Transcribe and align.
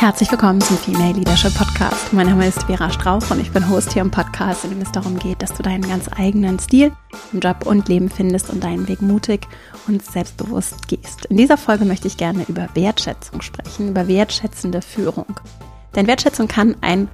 Herzlich 0.00 0.30
willkommen 0.30 0.62
zum 0.62 0.78
Female 0.78 1.12
Leadership 1.12 1.54
Podcast. 1.54 2.14
Mein 2.14 2.26
Name 2.26 2.46
ist 2.46 2.62
Vera 2.62 2.88
Strauch 2.88 3.30
und 3.30 3.38
ich 3.38 3.50
bin 3.50 3.68
Host 3.68 3.92
hier 3.92 4.00
im 4.00 4.10
Podcast, 4.10 4.64
in 4.64 4.70
dem 4.70 4.80
es 4.80 4.90
darum 4.90 5.18
geht, 5.18 5.42
dass 5.42 5.52
du 5.52 5.62
deinen 5.62 5.86
ganz 5.86 6.08
eigenen 6.16 6.58
Stil 6.58 6.92
im 7.34 7.40
Job 7.40 7.66
und 7.66 7.86
Leben 7.86 8.08
findest 8.08 8.48
und 8.48 8.64
deinen 8.64 8.88
Weg 8.88 9.02
mutig 9.02 9.46
und 9.88 10.02
selbstbewusst 10.02 10.88
gehst. 10.88 11.26
In 11.26 11.36
dieser 11.36 11.58
Folge 11.58 11.84
möchte 11.84 12.06
ich 12.08 12.16
gerne 12.16 12.46
über 12.48 12.70
Wertschätzung 12.72 13.42
sprechen, 13.42 13.90
über 13.90 14.08
wertschätzende 14.08 14.80
Führung. 14.80 15.38
Denn 15.94 16.06
Wertschätzung 16.06 16.48
kann 16.48 16.76
ein 16.80 17.08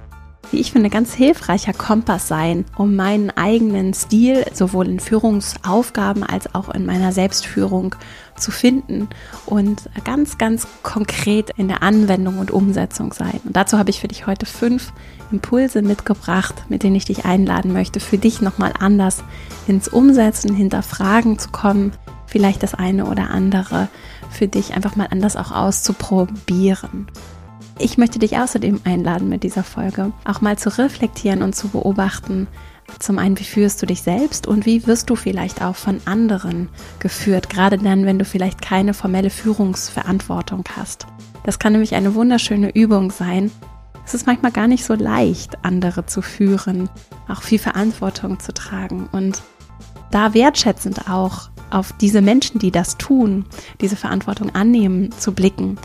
wie 0.51 0.59
ich 0.59 0.71
finde, 0.71 0.89
ganz 0.89 1.13
hilfreicher 1.13 1.73
Kompass 1.73 2.27
sein, 2.27 2.65
um 2.77 2.95
meinen 2.95 3.31
eigenen 3.31 3.93
Stil 3.93 4.45
sowohl 4.53 4.87
in 4.87 4.99
Führungsaufgaben 4.99 6.23
als 6.23 6.53
auch 6.55 6.69
in 6.69 6.85
meiner 6.85 7.11
Selbstführung 7.11 7.95
zu 8.35 8.51
finden 8.51 9.09
und 9.45 9.89
ganz, 10.03 10.37
ganz 10.37 10.67
konkret 10.83 11.51
in 11.57 11.67
der 11.67 11.83
Anwendung 11.83 12.37
und 12.37 12.51
Umsetzung 12.51 13.13
sein. 13.13 13.39
Und 13.43 13.55
dazu 13.55 13.77
habe 13.77 13.89
ich 13.89 13.99
für 13.99 14.07
dich 14.07 14.27
heute 14.27 14.45
fünf 14.45 14.93
Impulse 15.31 15.81
mitgebracht, 15.81 16.55
mit 16.69 16.83
denen 16.83 16.95
ich 16.95 17.05
dich 17.05 17.25
einladen 17.25 17.73
möchte, 17.73 17.99
für 17.99 18.17
dich 18.17 18.41
nochmal 18.41 18.73
anders 18.79 19.23
ins 19.67 19.87
Umsetzen, 19.87 20.53
hinterfragen 20.53 21.39
zu 21.39 21.49
kommen, 21.49 21.91
vielleicht 22.25 22.63
das 22.63 22.73
eine 22.73 23.05
oder 23.05 23.31
andere 23.31 23.89
für 24.29 24.47
dich 24.47 24.75
einfach 24.75 24.95
mal 24.95 25.07
anders 25.09 25.35
auch 25.35 25.51
auszuprobieren. 25.51 27.07
Ich 27.79 27.99
möchte 27.99 28.17
dich 28.17 28.37
außerdem 28.37 28.81
einladen 28.85 29.29
mit 29.29 29.43
dieser 29.43 29.63
Folge, 29.63 30.11
auch 30.25 30.41
mal 30.41 30.57
zu 30.57 30.75
reflektieren 30.77 31.43
und 31.43 31.55
zu 31.55 31.67
beobachten, 31.69 32.47
zum 32.99 33.19
einen, 33.19 33.37
wie 33.37 33.43
führst 33.43 33.81
du 33.81 33.85
dich 33.85 34.01
selbst 34.01 34.47
und 34.47 34.65
wie 34.65 34.87
wirst 34.87 35.09
du 35.09 35.15
vielleicht 35.15 35.61
auch 35.61 35.75
von 35.75 36.01
anderen 36.05 36.69
geführt, 36.99 37.49
gerade 37.49 37.77
dann, 37.77 38.05
wenn 38.05 38.17
du 38.17 38.25
vielleicht 38.25 38.61
keine 38.61 38.95
formelle 38.95 39.29
Führungsverantwortung 39.29 40.63
hast. 40.75 41.05
Das 41.43 41.59
kann 41.59 41.73
nämlich 41.73 41.93
eine 41.93 42.15
wunderschöne 42.15 42.73
Übung 42.73 43.11
sein. 43.11 43.51
Es 44.05 44.15
ist 44.15 44.25
manchmal 44.25 44.51
gar 44.51 44.67
nicht 44.67 44.83
so 44.83 44.95
leicht, 44.95 45.63
andere 45.63 46.05
zu 46.07 46.23
führen, 46.23 46.89
auch 47.27 47.43
viel 47.43 47.59
Verantwortung 47.59 48.39
zu 48.39 48.53
tragen 48.53 49.07
und 49.11 49.43
da 50.09 50.33
wertschätzend 50.33 51.09
auch 51.09 51.49
auf 51.69 51.93
diese 51.93 52.21
Menschen, 52.21 52.59
die 52.59 52.71
das 52.71 52.97
tun, 52.97 53.45
diese 53.81 53.95
Verantwortung 53.95 54.55
annehmen, 54.55 55.11
zu 55.11 55.33
blicken, 55.33 55.77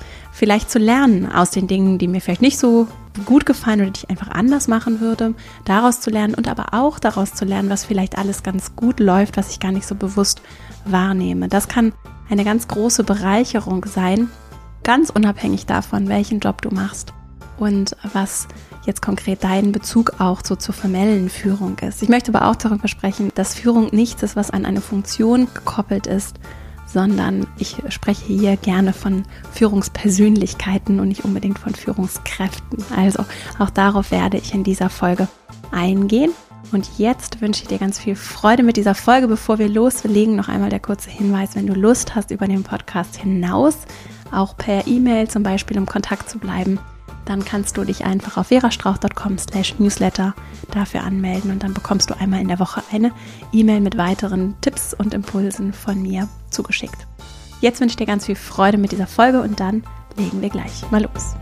vielleicht 0.42 0.72
zu 0.72 0.80
lernen 0.80 1.30
aus 1.30 1.50
den 1.50 1.68
Dingen, 1.68 1.98
die 1.98 2.08
mir 2.08 2.20
vielleicht 2.20 2.42
nicht 2.42 2.58
so 2.58 2.88
gut 3.26 3.46
gefallen 3.46 3.80
oder 3.80 3.90
die 3.90 4.00
ich 4.02 4.10
einfach 4.10 4.28
anders 4.28 4.66
machen 4.66 5.00
würde, 5.00 5.34
daraus 5.64 6.00
zu 6.00 6.10
lernen 6.10 6.34
und 6.34 6.48
aber 6.48 6.74
auch 6.74 6.98
daraus 6.98 7.32
zu 7.32 7.44
lernen, 7.44 7.70
was 7.70 7.84
vielleicht 7.84 8.18
alles 8.18 8.42
ganz 8.42 8.74
gut 8.74 8.98
läuft, 8.98 9.36
was 9.36 9.52
ich 9.52 9.60
gar 9.60 9.70
nicht 9.70 9.86
so 9.86 9.94
bewusst 9.94 10.42
wahrnehme. 10.84 11.46
Das 11.46 11.68
kann 11.68 11.92
eine 12.28 12.42
ganz 12.42 12.66
große 12.66 13.04
Bereicherung 13.04 13.84
sein, 13.84 14.30
ganz 14.82 15.10
unabhängig 15.10 15.66
davon, 15.66 16.08
welchen 16.08 16.40
Job 16.40 16.60
du 16.60 16.74
machst 16.74 17.12
und 17.60 17.96
was 18.12 18.48
jetzt 18.84 19.00
konkret 19.00 19.44
dein 19.44 19.70
Bezug 19.70 20.14
auch 20.18 20.40
so 20.42 20.56
zur 20.56 20.74
formellen 20.74 21.28
Führung 21.28 21.78
ist. 21.78 22.02
Ich 22.02 22.08
möchte 22.08 22.34
aber 22.34 22.50
auch 22.50 22.56
darüber 22.56 22.88
sprechen, 22.88 23.30
dass 23.36 23.54
Führung 23.54 23.90
nichts 23.92 24.24
ist, 24.24 24.34
was 24.34 24.50
an 24.50 24.66
eine 24.66 24.80
Funktion 24.80 25.46
gekoppelt 25.54 26.08
ist, 26.08 26.40
sondern 26.92 27.46
ich 27.58 27.76
spreche 27.88 28.26
hier 28.26 28.56
gerne 28.56 28.92
von 28.92 29.24
Führungspersönlichkeiten 29.52 31.00
und 31.00 31.08
nicht 31.08 31.24
unbedingt 31.24 31.58
von 31.58 31.74
Führungskräften. 31.74 32.84
Also 32.96 33.24
auch 33.58 33.70
darauf 33.70 34.10
werde 34.10 34.36
ich 34.36 34.54
in 34.54 34.64
dieser 34.64 34.90
Folge 34.90 35.28
eingehen. 35.70 36.32
Und 36.70 36.98
jetzt 36.98 37.40
wünsche 37.40 37.62
ich 37.62 37.68
dir 37.68 37.78
ganz 37.78 37.98
viel 37.98 38.16
Freude 38.16 38.62
mit 38.62 38.76
dieser 38.76 38.94
Folge. 38.94 39.28
Bevor 39.28 39.58
wir 39.58 39.68
loslegen, 39.68 40.36
noch 40.36 40.48
einmal 40.48 40.70
der 40.70 40.80
kurze 40.80 41.10
Hinweis, 41.10 41.54
wenn 41.54 41.66
du 41.66 41.74
Lust 41.74 42.14
hast, 42.14 42.30
über 42.30 42.46
den 42.46 42.62
Podcast 42.62 43.16
hinaus 43.16 43.76
auch 44.30 44.56
per 44.56 44.86
E-Mail 44.86 45.28
zum 45.28 45.42
Beispiel 45.42 45.76
im 45.76 45.86
Kontakt 45.86 46.30
zu 46.30 46.38
bleiben, 46.38 46.78
dann 47.24 47.44
kannst 47.44 47.76
du 47.76 47.84
dich 47.84 48.04
einfach 48.04 48.36
auf 48.36 48.48
verastrauch.com 48.48 49.38
slash 49.38 49.78
newsletter 49.78 50.34
dafür 50.70 51.02
anmelden 51.02 51.50
und 51.50 51.62
dann 51.62 51.74
bekommst 51.74 52.10
du 52.10 52.18
einmal 52.18 52.40
in 52.40 52.48
der 52.48 52.58
Woche 52.58 52.82
eine 52.92 53.12
E-Mail 53.52 53.80
mit 53.80 53.96
weiteren 53.96 54.54
Tipps 54.60 54.94
und 54.94 55.14
Impulsen 55.14 55.72
von 55.72 56.00
mir 56.02 56.28
zugeschickt. 56.50 57.06
Jetzt 57.60 57.80
wünsche 57.80 57.92
ich 57.92 57.96
dir 57.96 58.06
ganz 58.06 58.26
viel 58.26 58.36
Freude 58.36 58.78
mit 58.78 58.92
dieser 58.92 59.06
Folge 59.06 59.40
und 59.40 59.60
dann 59.60 59.84
legen 60.16 60.42
wir 60.42 60.50
gleich 60.50 60.90
mal 60.90 61.02
los. 61.02 61.36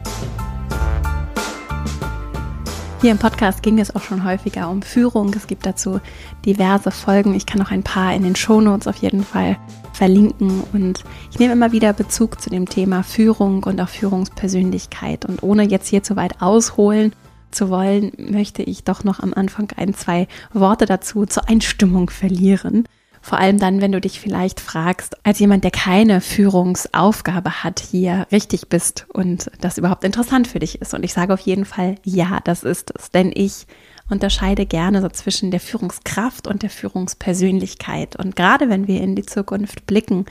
Hier 3.01 3.13
im 3.13 3.19
Podcast 3.19 3.63
ging 3.63 3.79
es 3.79 3.97
auch 3.97 4.03
schon 4.03 4.25
häufiger 4.25 4.69
um 4.69 4.83
Führung. 4.83 5.33
Es 5.35 5.47
gibt 5.47 5.65
dazu 5.65 6.01
diverse 6.45 6.91
Folgen. 6.91 7.35
Ich 7.35 7.47
kann 7.47 7.63
auch 7.63 7.71
ein 7.71 7.83
paar 7.83 8.15
in 8.15 8.23
den 8.25 8.37
Shownotes 8.37 8.87
auf 8.87 8.97
jeden 8.97 9.25
Fall 9.25 9.57
verlinken. 9.95 10.63
Und 10.75 11.05
ich 11.31 11.39
nehme 11.39 11.55
immer 11.55 11.73
wieder 11.73 11.95
Bezug 11.95 12.43
zu 12.43 12.51
dem 12.51 12.69
Thema 12.69 13.03
Führung 13.03 13.63
und 13.63 13.81
auch 13.81 13.89
Führungspersönlichkeit. 13.89 15.25
Und 15.25 15.43
ohne 15.43 15.63
jetzt 15.63 15.89
hier 15.89 16.03
zu 16.03 16.15
weit 16.15 16.43
ausholen 16.43 17.15
zu 17.51 17.71
wollen, 17.71 18.13
möchte 18.19 18.63
ich 18.63 18.85
doch 18.85 19.03
noch 19.03 19.21
am 19.21 19.33
Anfang 19.33 19.73
ein, 19.79 19.95
zwei 19.95 20.29
Worte 20.53 20.85
dazu 20.85 21.25
zur 21.25 21.49
Einstimmung 21.49 22.11
verlieren. 22.11 22.85
Vor 23.23 23.39
allem 23.39 23.59
dann, 23.59 23.81
wenn 23.81 23.93
du 23.93 24.01
dich 24.01 24.19
vielleicht 24.19 24.61
fragst, 24.61 25.17
als 25.25 25.39
jemand, 25.39 25.65
der 25.65 25.71
keine 25.71 26.21
Führungsaufgabe 26.21 27.63
hat, 27.63 27.81
hier 27.81 28.27
richtig 28.33 28.69
bist 28.69 29.07
und 29.13 29.51
das 29.61 29.79
überhaupt 29.79 30.05
interessant 30.05 30.49
für 30.49 30.59
dich 30.59 30.81
ist. 30.81 30.95
Und 30.95 31.05
ich 31.05 31.13
sage 31.13 31.35
auf 31.35 31.41
jeden 31.41 31.65
Fall, 31.65 31.97
ja, 32.05 32.41
das 32.45 32.63
ist 32.63 32.93
es. 32.97 33.11
Denn 33.11 33.31
ich 33.35 33.67
unterscheide 34.09 34.67
gerne 34.67 35.03
so 35.03 35.09
zwischen 35.09 35.51
der 35.51 35.61
Führungskraft 35.61 36.47
und 36.47 36.63
der 36.63 36.71
Führungspersönlichkeit. 36.71 38.17
Und 38.17 38.37
gerade 38.37 38.69
wenn 38.69 38.89
wir 38.89 39.01
in 39.01 39.15
die 39.15 39.27
Zukunft 39.27 39.87
blicken, 39.87 40.25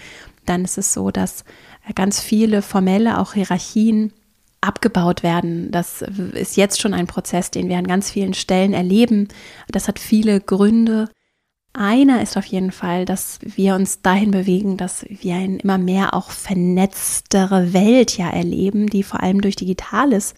dann 0.46 0.66
ist 0.66 0.78
es 0.78 0.94
so, 0.94 1.12
dass 1.12 1.44
ganz 1.96 2.20
viele 2.20 2.62
formelle, 2.62 3.20
auch 3.20 3.34
Hierarchien 3.34 4.14
abgebaut 4.62 5.24
werden. 5.24 5.72
Das 5.72 6.02
ist 6.34 6.58
jetzt 6.58 6.82
schon 6.82 6.94
ein 6.94 7.08
Prozess, 7.08 7.52
den 7.52 7.70
wir 7.70 7.78
an 7.78 7.88
ganz 7.88 8.12
vielen 8.12 8.34
Stellen 8.34 8.74
erleben. 8.74 9.30
Das 9.70 9.88
hat 9.88 10.00
viele 10.00 10.42
Gründe. 10.42 11.10
Einer 11.74 12.22
ist 12.22 12.36
auf 12.36 12.46
jeden 12.46 12.72
Fall, 12.72 13.06
dass 13.06 13.40
wir 13.42 13.76
uns 13.76 14.02
dahin 14.02 14.32
bewegen, 14.32 14.76
dass 14.76 15.06
wir 15.08 15.36
eine 15.36 15.58
immer 15.60 15.78
mehr 15.78 16.14
auch 16.14 16.32
vernetztere 16.32 17.74
Welt 17.74 18.18
ja 18.18 18.30
erleben, 18.30 18.88
die 18.88 19.04
vor 19.04 19.22
allem 19.22 19.42
durch 19.42 19.56
Digitales 19.56 20.34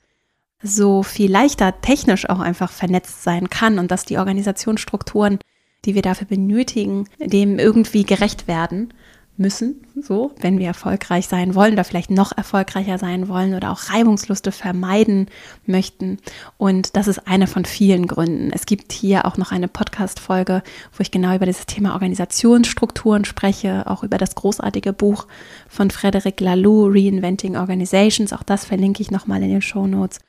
so 0.61 1.03
viel 1.03 1.31
leichter 1.31 1.81
technisch 1.81 2.29
auch 2.29 2.39
einfach 2.39 2.71
vernetzt 2.71 3.23
sein 3.23 3.49
kann 3.49 3.79
und 3.79 3.91
dass 3.91 4.05
die 4.05 4.17
Organisationsstrukturen, 4.17 5.39
die 5.85 5.95
wir 5.95 6.01
dafür 6.01 6.27
benötigen, 6.27 7.07
dem 7.19 7.57
irgendwie 7.57 8.03
gerecht 8.03 8.47
werden 8.47 8.93
müssen, 9.41 9.85
so, 10.01 10.31
wenn 10.39 10.59
wir 10.59 10.67
erfolgreich 10.67 11.27
sein 11.27 11.55
wollen 11.55 11.73
oder 11.73 11.83
vielleicht 11.83 12.11
noch 12.11 12.35
erfolgreicher 12.35 12.97
sein 12.97 13.27
wollen 13.27 13.55
oder 13.55 13.71
auch 13.71 13.89
Reibungsluste 13.89 14.51
vermeiden 14.51 15.27
möchten. 15.65 16.19
Und 16.57 16.95
das 16.95 17.07
ist 17.07 17.27
eine 17.27 17.47
von 17.47 17.65
vielen 17.65 18.07
Gründen. 18.07 18.51
Es 18.53 18.65
gibt 18.65 18.93
hier 18.93 19.25
auch 19.25 19.37
noch 19.37 19.51
eine 19.51 19.67
Podcast-Folge, 19.67 20.63
wo 20.93 21.01
ich 21.01 21.11
genau 21.11 21.35
über 21.35 21.45
dieses 21.45 21.65
Thema 21.65 21.93
Organisationsstrukturen 21.93 23.25
spreche, 23.25 23.87
auch 23.87 24.03
über 24.03 24.17
das 24.17 24.35
großartige 24.35 24.93
Buch 24.93 25.27
von 25.67 25.91
Frederic 25.91 26.39
Laloux, 26.39 26.87
Reinventing 26.89 27.57
Organizations. 27.57 28.31
Auch 28.31 28.43
das 28.43 28.63
verlinke 28.63 29.01
ich 29.01 29.11
nochmal 29.11 29.43
in 29.43 29.49
den 29.49 29.61
Show 29.61 29.87
Notes. 29.87 30.19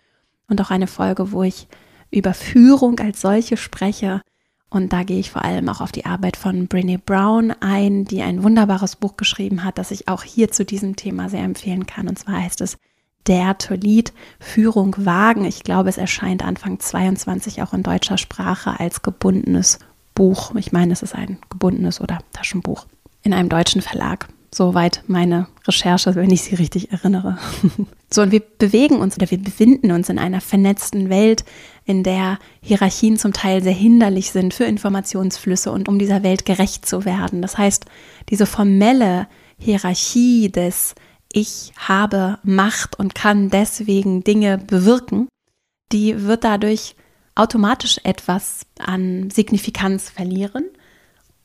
Und 0.48 0.60
auch 0.60 0.70
eine 0.70 0.86
Folge, 0.86 1.32
wo 1.32 1.42
ich 1.42 1.68
über 2.10 2.34
Führung 2.34 2.98
als 2.98 3.20
solche 3.20 3.56
spreche 3.56 4.22
und 4.74 4.92
da 4.92 5.02
gehe 5.02 5.18
ich 5.18 5.30
vor 5.30 5.44
allem 5.44 5.68
auch 5.68 5.80
auf 5.80 5.92
die 5.92 6.06
Arbeit 6.06 6.36
von 6.36 6.68
Brené 6.68 6.98
Brown 6.98 7.52
ein, 7.60 8.04
die 8.04 8.22
ein 8.22 8.42
wunderbares 8.42 8.96
Buch 8.96 9.16
geschrieben 9.16 9.64
hat, 9.64 9.78
das 9.78 9.90
ich 9.90 10.08
auch 10.08 10.22
hier 10.22 10.50
zu 10.50 10.64
diesem 10.64 10.96
Thema 10.96 11.28
sehr 11.28 11.42
empfehlen 11.42 11.86
kann. 11.86 12.08
Und 12.08 12.18
zwar 12.18 12.42
heißt 12.42 12.60
es 12.60 12.78
Der 13.26 13.58
to 13.58 13.74
Lead, 13.74 14.12
Führung 14.40 14.94
wagen. 14.98 15.44
Ich 15.44 15.62
glaube, 15.62 15.88
es 15.88 15.98
erscheint 15.98 16.42
Anfang 16.42 16.80
22 16.80 17.62
auch 17.62 17.72
in 17.72 17.82
deutscher 17.82 18.18
Sprache 18.18 18.80
als 18.80 19.02
gebundenes 19.02 19.78
Buch. 20.14 20.54
Ich 20.56 20.72
meine, 20.72 20.92
es 20.92 21.02
ist 21.02 21.14
ein 21.14 21.38
gebundenes 21.50 22.00
oder 22.00 22.18
Taschenbuch 22.32 22.86
in 23.22 23.32
einem 23.32 23.48
deutschen 23.48 23.82
Verlag. 23.82 24.28
Soweit 24.54 25.02
meine 25.06 25.48
Recherche, 25.66 26.14
wenn 26.14 26.30
ich 26.30 26.42
sie 26.42 26.54
richtig 26.56 26.92
erinnere. 26.92 27.38
so, 28.12 28.22
und 28.22 28.32
wir 28.32 28.40
bewegen 28.40 28.96
uns 28.96 29.16
oder 29.16 29.30
wir 29.30 29.38
befinden 29.38 29.90
uns 29.92 30.08
in 30.08 30.18
einer 30.18 30.40
vernetzten 30.40 31.08
Welt, 31.08 31.44
in 31.84 32.02
der 32.02 32.38
Hierarchien 32.60 33.16
zum 33.16 33.32
Teil 33.32 33.62
sehr 33.62 33.72
hinderlich 33.72 34.32
sind 34.32 34.54
für 34.54 34.64
Informationsflüsse 34.64 35.72
und 35.72 35.88
um 35.88 35.98
dieser 35.98 36.22
Welt 36.22 36.44
gerecht 36.44 36.86
zu 36.86 37.04
werden. 37.04 37.42
Das 37.42 37.58
heißt, 37.58 37.86
diese 38.28 38.46
formelle 38.46 39.28
Hierarchie 39.58 40.50
des 40.50 40.94
Ich 41.32 41.72
habe 41.76 42.38
Macht 42.42 42.98
und 42.98 43.14
kann 43.14 43.50
deswegen 43.50 44.24
Dinge 44.24 44.58
bewirken, 44.58 45.28
die 45.92 46.22
wird 46.22 46.44
dadurch 46.44 46.94
automatisch 47.34 47.98
etwas 48.04 48.66
an 48.78 49.30
Signifikanz 49.30 50.10
verlieren 50.10 50.64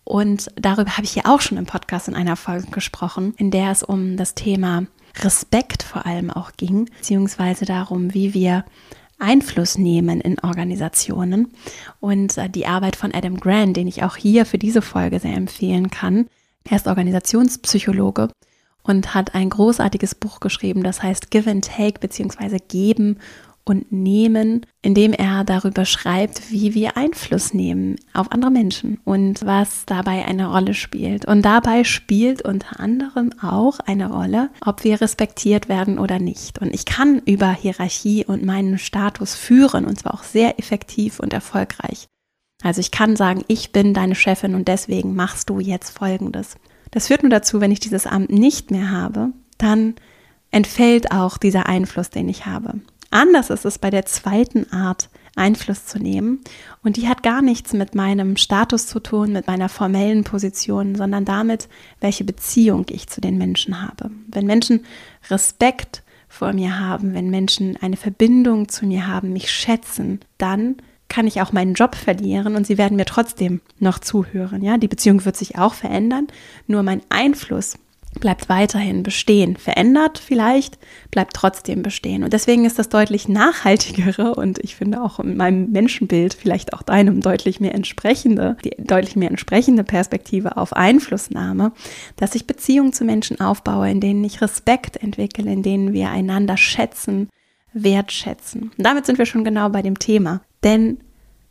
und 0.08 0.50
darüber 0.56 0.92
habe 0.92 1.04
ich 1.04 1.12
hier 1.12 1.26
auch 1.26 1.42
schon 1.42 1.58
im 1.58 1.66
Podcast 1.66 2.08
in 2.08 2.16
einer 2.16 2.38
Folge 2.38 2.68
gesprochen, 2.72 3.34
in 3.36 3.52
der 3.52 3.72
es 3.72 3.84
um 3.84 4.16
das 4.16 4.36
Thema 4.36 4.86
Respekt 5.24 5.84
vor 5.84 6.06
allem 6.06 6.30
auch 6.30 6.52
ging, 6.58 6.86
beziehungsweise 6.86 7.66
darum, 7.66 8.14
wie 8.14 8.34
wir 8.34 8.66
Einfluss 9.20 9.78
nehmen 9.78 10.22
in 10.22 10.40
Organisationen. 10.40 11.54
Und 12.00 12.38
äh, 12.38 12.50
die 12.50 12.68
Arbeit 12.68 12.96
von 12.96 13.14
Adam 13.14 13.40
Grant, 13.40 13.78
den 13.78 13.88
ich 13.88 14.04
auch 14.04 14.16
hier 14.16 14.46
für 14.46 14.58
diese 14.58 14.82
Folge 14.82 15.20
sehr 15.20 15.36
empfehlen 15.36 15.90
kann. 15.90 16.28
Er 16.70 16.78
ist 16.78 16.88
Organisationspsychologe 16.88 18.30
und 18.84 19.14
hat 19.14 19.36
ein 19.36 19.50
großartiges 19.50 20.16
Buch 20.16 20.40
geschrieben, 20.40 20.84
das 20.84 21.04
heißt 21.04 21.32
Give 21.32 21.50
and 21.50 21.66
Take 21.66 22.00
beziehungsweise 22.00 22.58
Geben 22.58 23.20
und 23.70 23.92
Nehmen, 23.92 24.66
indem 24.82 25.14
er 25.14 25.44
darüber 25.44 25.86
schreibt, 25.86 26.52
wie 26.52 26.74
wir 26.74 26.98
Einfluss 26.98 27.54
nehmen 27.54 27.96
auf 28.14 28.32
andere 28.32 28.52
Menschen 28.52 29.00
und 29.04 29.46
was 29.46 29.86
dabei 29.86 30.26
eine 30.26 30.52
Rolle 30.52 30.74
spielt. 30.74 31.26
Und 31.26 31.44
dabei 31.44 31.84
spielt 31.84 32.42
unter 32.42 32.80
anderem 32.80 33.32
auch 33.42 33.80
eine 33.80 34.10
Rolle, 34.10 34.50
ob 34.66 34.84
wir 34.84 35.02
respektiert 35.02 35.70
werden 35.70 36.00
oder 36.00 36.20
nicht. 36.20 36.60
Und 36.60 36.74
ich 36.74 36.86
kann 36.86 37.22
über 37.26 37.52
Hierarchie 37.52 38.26
und 38.26 38.46
meinen 38.46 38.78
Status 38.78 39.36
führen 39.36 39.86
und 39.86 40.00
zwar 40.00 40.14
auch 40.14 40.24
sehr 40.24 40.60
effektiv 40.60 41.20
und 41.20 41.34
erfolgreich. 41.34 42.08
Also 42.64 42.82
ich 42.82 42.92
kann 42.92 43.16
sagen, 43.16 43.44
ich 43.48 43.72
bin 43.72 43.94
deine 43.94 44.16
Chefin 44.16 44.56
und 44.56 44.68
deswegen 44.68 45.16
machst 45.16 45.50
du 45.50 45.60
jetzt 45.60 45.98
Folgendes. 45.98 46.56
Das 46.92 47.08
führt 47.08 47.24
nur 47.24 47.30
dazu, 47.30 47.62
wenn 47.62 47.72
ich 47.72 47.80
dieses 47.80 48.08
Amt 48.08 48.32
nicht 48.32 48.72
mehr 48.72 48.92
habe, 48.92 49.30
dann 49.58 49.96
entfällt 50.52 51.12
auch 51.12 51.38
dieser 51.38 51.68
Einfluss, 51.68 52.10
den 52.10 52.30
ich 52.30 52.46
habe. 52.46 52.80
Anders 53.10 53.50
ist 53.50 53.66
es 53.66 53.80
bei 53.80 53.90
der 53.90 54.06
zweiten 54.06 54.72
Art, 54.72 55.10
Einfluss 55.38 55.86
zu 55.86 56.00
nehmen. 56.00 56.42
Und 56.84 56.98
die 56.98 57.08
hat 57.08 57.24
gar 57.24 57.42
nichts 57.42 57.74
mit 57.74 57.96
meinem 57.96 58.36
Status 58.36 58.88
zu 58.88 59.00
tun, 59.00 59.32
mit 59.32 59.48
meiner 59.48 59.70
formellen 59.70 60.24
Position, 60.24 60.96
sondern 60.96 61.26
damit, 61.26 61.70
welche 62.02 62.24
Beziehung 62.24 62.86
ich 62.90 63.08
zu 63.08 63.22
den 63.22 63.38
Menschen 63.38 63.82
habe. 63.82 64.12
Wenn 64.28 64.46
Menschen 64.46 64.84
Respekt 65.30 66.04
vor 66.28 66.54
mir 66.54 66.80
haben, 66.80 67.14
wenn 67.14 67.30
Menschen 67.30 67.78
eine 67.78 67.98
Verbindung 67.98 68.68
zu 68.68 68.86
mir 68.86 69.08
haben, 69.08 69.32
mich 69.32 69.52
schätzen, 69.52 70.20
dann 70.38 70.76
kann 71.08 71.28
ich 71.28 71.42
auch 71.42 71.54
meinen 71.54 71.74
Job 71.74 71.96
verlieren 71.96 72.56
und 72.56 72.68
sie 72.68 72.78
werden 72.78 72.98
mir 72.98 73.06
trotzdem 73.06 73.62
noch 73.80 74.00
zuhören. 74.00 74.62
Ja, 74.62 74.78
die 74.78 74.90
Beziehung 74.90 75.24
wird 75.24 75.38
sich 75.38 75.58
auch 75.58 75.74
verändern, 75.74 76.28
nur 76.68 76.84
mein 76.84 77.02
Einfluss 77.08 77.78
bleibt 78.20 78.50
weiterhin 78.50 79.04
bestehen. 79.04 79.56
Verändert 79.58 80.18
vielleicht, 80.18 80.78
bleibt 81.12 81.34
trotzdem 81.34 81.84
bestehen. 81.84 82.24
Und 82.24 82.34
deswegen 82.34 82.66
ist 82.66 82.80
das 82.80 82.90
deutlich 82.90 83.28
nachhaltigere 83.28 84.36
und 84.36 84.60
ich 84.60 84.76
finde 84.76 85.02
auch 85.02 85.20
in 85.20 85.38
meinem 85.38 85.72
Menschenbild 85.72 86.34
vielleicht 86.34 86.74
auch 86.74 86.82
deinem 86.82 87.22
deutlich 87.22 87.60
mehr 87.60 87.76
entsprechende, 87.76 88.58
die 88.64 88.72
deutlich 88.78 89.16
mehr 89.16 89.30
entsprechende 89.30 89.84
Perspektive 89.84 90.58
auf 90.58 90.74
Einflussnahme, 90.74 91.72
dass 92.16 92.36
ich 92.36 92.48
Beziehungen 92.48 92.94
zu 92.94 93.06
Menschen 93.06 93.40
aufbaue, 93.40 93.90
in 93.90 94.02
denen 94.02 94.24
ich 94.24 94.42
Respekt 94.42 94.98
entwickle, 94.98 95.52
in 95.52 95.64
denen 95.64 95.94
wir 95.94 96.10
einander 96.10 96.58
schätzen, 96.58 97.30
wertschätzen. 97.74 98.72
Und 98.78 98.86
damit 98.86 99.06
sind 99.06 99.18
wir 99.18 99.26
schon 99.26 99.44
genau 99.44 99.70
bei 99.70 99.82
dem 99.82 100.00
Thema. 100.00 100.42
Denn 100.64 101.00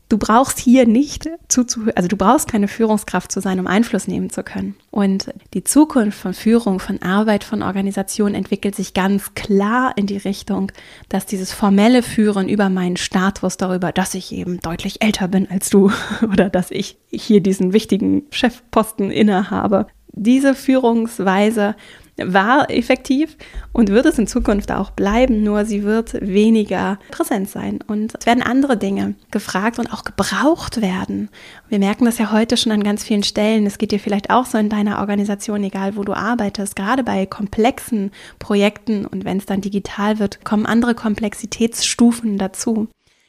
du 0.09 0.19
brauchst 0.19 0.59
hier 0.59 0.87
nicht 0.87 1.29
zuzuhören, 1.49 1.97
also 1.97 2.09
du 2.09 2.17
brauchst 2.17 2.49
keine 2.49 2.69
Führungskraft 2.69 3.33
zu 3.33 3.41
sein, 3.41 3.59
um 3.59 3.67
Einfluss 3.67 4.07
nehmen 4.07 4.31
zu 4.31 4.43
können. 4.43 4.77
Und 4.91 5.33
die 5.55 5.65
Zukunft 5.65 6.19
von 6.19 6.35
Führung, 6.35 6.79
von 6.79 7.03
Arbeit, 7.03 7.45
von 7.45 7.63
Organisation 7.63 8.35
entwickelt 8.35 8.75
sich 8.75 8.95
ganz 8.95 9.35
klar 9.35 9.93
in 9.97 10.07
die 10.07 10.17
Richtung, 10.17 10.71
dass 11.09 11.27
dieses 11.27 11.53
formelle 11.53 12.03
Führen 12.03 12.49
über 12.49 12.69
meinen 12.69 12.97
Status 12.97 13.57
darüber, 13.57 13.93
dass 13.93 14.15
ich 14.15 14.33
eben 14.33 14.61
deutlich 14.61 15.03
älter 15.03 15.29
bin 15.29 15.51
als 15.51 15.71
du 15.71 15.91
oder 16.33 16.51
dass 16.51 16.71
ich 16.71 16.99
hier 17.11 17.41
diesen 17.41 17.73
wichtigen 17.73 18.23
Chefposten 18.31 19.11
innehabe, 19.11 19.87
diese 20.13 20.55
Führungsweise 20.55 21.75
war 22.19 22.71
effektiv 22.71 23.37
und 23.73 23.91
wird 23.91 24.07
es 24.07 24.19
in 24.19 24.27
Zukunft 24.27 24.73
auch 24.73 24.91
bleiben, 24.91 25.43
nur 25.43 25.65
sie 25.65 25.83
wird 25.83 26.15
weniger 26.21 26.99
präsent 27.11 27.51
sein. 27.51 27.81
Und 27.87 28.15
es 28.19 28.27
werden 28.27 28.43
andere 28.43 28.77
Dinge 28.77 29.15
gefragt 29.31 29.79
und 29.79 29.93
auch 29.93 30.05
gebraucht 30.05 30.81
werden. 30.81 31.29
Wir 31.69 31.79
merken 31.79 32.05
das 32.05 32.19
ja 32.19 32.33
heute 32.33 32.57
schon 32.57 32.73
an 32.73 32.83
ganz 32.83 33.05
vielen 33.05 33.23
Stellen. 33.23 33.67
Es 33.67 33.79
geht 33.79 33.93
dir 33.93 34.01
vielleicht 34.01 34.31
auch 34.31 34.47
so 34.47 34.59
in 34.59 34.69
deiner 34.69 35.01
Organisation, 35.01 35.63
egal 35.65 35.97
wo 35.97 36.05
du 36.05 36.15
arbeitest, 36.15 36.77
gerade 36.77 37.05
bei 37.05 37.27
komplexen 37.27 38.11
Projekten 38.39 39.07
und 39.07 39.25
wenn 39.25 39.39
es 39.39 39.47
dann 39.47 39.61
digital 39.61 40.19
wird, 40.19 40.45
kommen 40.45 40.67
andere 40.67 40.95
Komplexitätsstufen 40.95 42.39
dazu. 42.39 42.89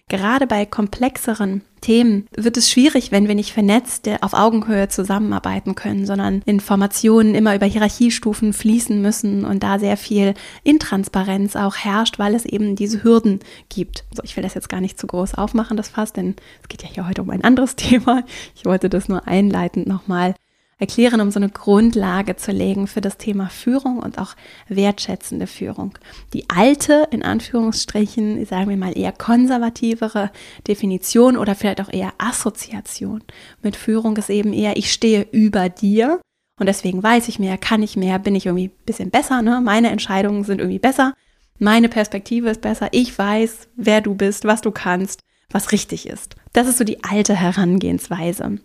Gerade 0.10 0.48
bei 0.48 0.66
komplexeren 0.66 1.64
Themen 1.82 2.28
wird 2.36 2.56
es 2.56 2.72
schwierig, 2.72 3.12
wenn 3.12 3.28
wir 3.28 3.36
nicht 3.36 3.52
vernetzt 3.52 4.10
auf 4.22 4.34
Augenhöhe 4.34 4.88
zusammenarbeiten 4.88 5.76
können, 5.76 6.06
sondern 6.06 6.42
Informationen 6.46 7.36
immer 7.36 7.54
über 7.54 7.66
Hierarchiestufen 7.66 8.54
fließen 8.54 9.02
müssen 9.02 9.44
und 9.44 9.64
da 9.64 9.80
sehr 9.80 9.98
viel 9.98 10.34
Intransparenz 10.64 11.58
auch 11.58 11.76
herrscht, 11.76 12.20
weil 12.20 12.36
es 12.36 12.46
eben 12.46 12.78
diese 12.78 13.04
Hürden 13.04 13.42
gibt. 13.68 14.06
So, 14.16 14.24
ich 14.24 14.38
will 14.38 14.44
das 14.44 14.54
jetzt 14.54 14.70
gar 14.70 14.80
nicht 14.80 14.98
zu 14.98 15.08
groß 15.08 15.34
aufmachen, 15.34 15.76
das 15.76 15.90
Fass, 15.90 16.14
denn 16.14 16.36
es 16.62 16.70
geht 16.70 16.84
ja 16.84 16.90
hier 16.90 17.06
heute 17.06 17.22
um 17.22 17.30
ein 17.30 17.44
anderes 17.44 17.76
Thema. 17.78 18.24
Ich 18.56 18.64
wollte 18.64 18.88
das 18.88 19.10
nur 19.10 19.28
einleitend 19.28 19.88
nochmal 19.88 20.36
erklären, 20.80 21.22
um 21.22 21.32
so 21.32 21.40
eine 21.40 21.50
Grundlage 21.50 22.36
zu 22.36 22.52
legen 22.52 22.88
für 22.88 23.02
das 23.02 23.18
Thema 23.18 23.50
Führung 23.50 24.00
und 24.00 24.20
auch 24.20 24.36
wertschätzende 24.68 25.48
Führung. 25.48 25.98
Die 26.34 26.50
alte, 26.50 27.08
in 27.12 27.24
Anführungsstrichen, 27.24 28.46
sagen 28.46 28.70
wir 28.70 28.78
mal 28.78 28.98
eher 28.98 29.12
konservativere 29.12 30.32
Definition 30.68 31.36
oder 31.38 31.56
vielleicht 31.56 31.82
auch 31.82 31.92
eher 31.92 32.14
Assoziation 32.20 33.24
mit 33.64 33.76
Führung 33.76 34.18
ist 34.18 34.30
eben 34.30 34.54
eher, 34.54 34.78
ich 34.78 34.92
stehe 34.92 35.28
über 35.32 35.70
dir 35.70 36.22
und 36.60 36.68
deswegen 36.68 37.02
weiß 37.02 37.28
ich 37.28 37.40
mehr, 37.40 37.58
kann 37.58 37.82
ich 37.82 37.98
mehr, 37.98 38.20
bin 38.20 38.36
ich 38.36 38.46
irgendwie 38.46 38.68
ein 38.68 38.86
bisschen 38.86 39.10
besser, 39.10 39.42
ne? 39.42 39.62
meine 39.64 39.90
Entscheidungen 39.90 40.44
sind 40.44 40.60
irgendwie 40.60 40.80
besser, 40.80 41.14
meine 41.60 41.90
Perspektive 41.90 42.50
ist 42.50 42.62
besser, 42.62 42.90
ich 42.92 43.18
weiß, 43.18 43.68
wer 43.76 44.02
du 44.02 44.14
bist, 44.14 44.46
was 44.46 44.62
du 44.62 44.70
kannst, 44.70 45.22
was 45.50 45.72
richtig 45.72 46.08
ist. 46.08 46.36
Das 46.54 46.68
ist 46.68 46.78
so 46.78 46.84
die 46.84 47.04
alte 47.04 47.36
Herangehensweise 47.36 48.60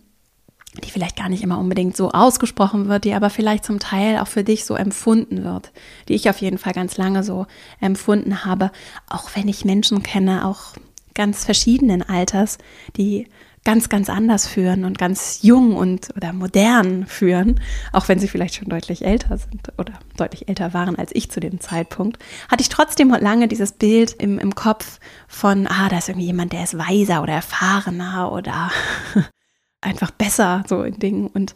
die 0.82 0.90
vielleicht 0.90 1.16
gar 1.16 1.28
nicht 1.28 1.42
immer 1.42 1.58
unbedingt 1.58 1.96
so 1.96 2.12
ausgesprochen 2.12 2.88
wird, 2.88 3.04
die 3.04 3.12
aber 3.12 3.30
vielleicht 3.30 3.64
zum 3.64 3.78
Teil 3.78 4.18
auch 4.18 4.26
für 4.26 4.42
dich 4.42 4.64
so 4.64 4.74
empfunden 4.74 5.44
wird, 5.44 5.70
die 6.08 6.14
ich 6.14 6.30
auf 6.30 6.38
jeden 6.38 6.58
Fall 6.58 6.72
ganz 6.72 6.96
lange 6.96 7.22
so 7.22 7.46
empfunden 7.80 8.44
habe, 8.44 8.70
auch 9.08 9.30
wenn 9.34 9.48
ich 9.48 9.64
Menschen 9.64 10.02
kenne, 10.02 10.46
auch 10.46 10.74
ganz 11.14 11.44
verschiedenen 11.44 12.02
Alters, 12.02 12.56
die 12.96 13.26
ganz, 13.64 13.88
ganz 13.88 14.08
anders 14.08 14.48
führen 14.48 14.84
und 14.84 14.98
ganz 14.98 15.40
jung 15.42 15.76
und 15.76 16.08
oder 16.16 16.32
modern 16.32 17.06
führen, 17.06 17.60
auch 17.92 18.08
wenn 18.08 18.18
sie 18.18 18.26
vielleicht 18.26 18.56
schon 18.56 18.68
deutlich 18.68 19.04
älter 19.04 19.38
sind 19.38 19.72
oder 19.78 19.92
deutlich 20.16 20.48
älter 20.48 20.74
waren 20.74 20.96
als 20.96 21.14
ich 21.14 21.30
zu 21.30 21.38
dem 21.38 21.60
Zeitpunkt, 21.60 22.18
hatte 22.50 22.62
ich 22.62 22.70
trotzdem 22.70 23.10
lange 23.10 23.46
dieses 23.46 23.72
Bild 23.72 24.12
im, 24.14 24.38
im 24.38 24.54
Kopf 24.54 24.98
von, 25.28 25.66
ah, 25.68 25.88
da 25.88 25.98
ist 25.98 26.08
irgendwie 26.08 26.26
jemand, 26.26 26.52
der 26.52 26.64
ist 26.64 26.76
weiser 26.76 27.22
oder 27.22 27.34
erfahrener 27.34 28.32
oder 28.32 28.70
einfach 29.82 30.10
besser 30.10 30.64
so 30.66 30.82
in 30.82 30.98
Dingen 30.98 31.26
und 31.26 31.54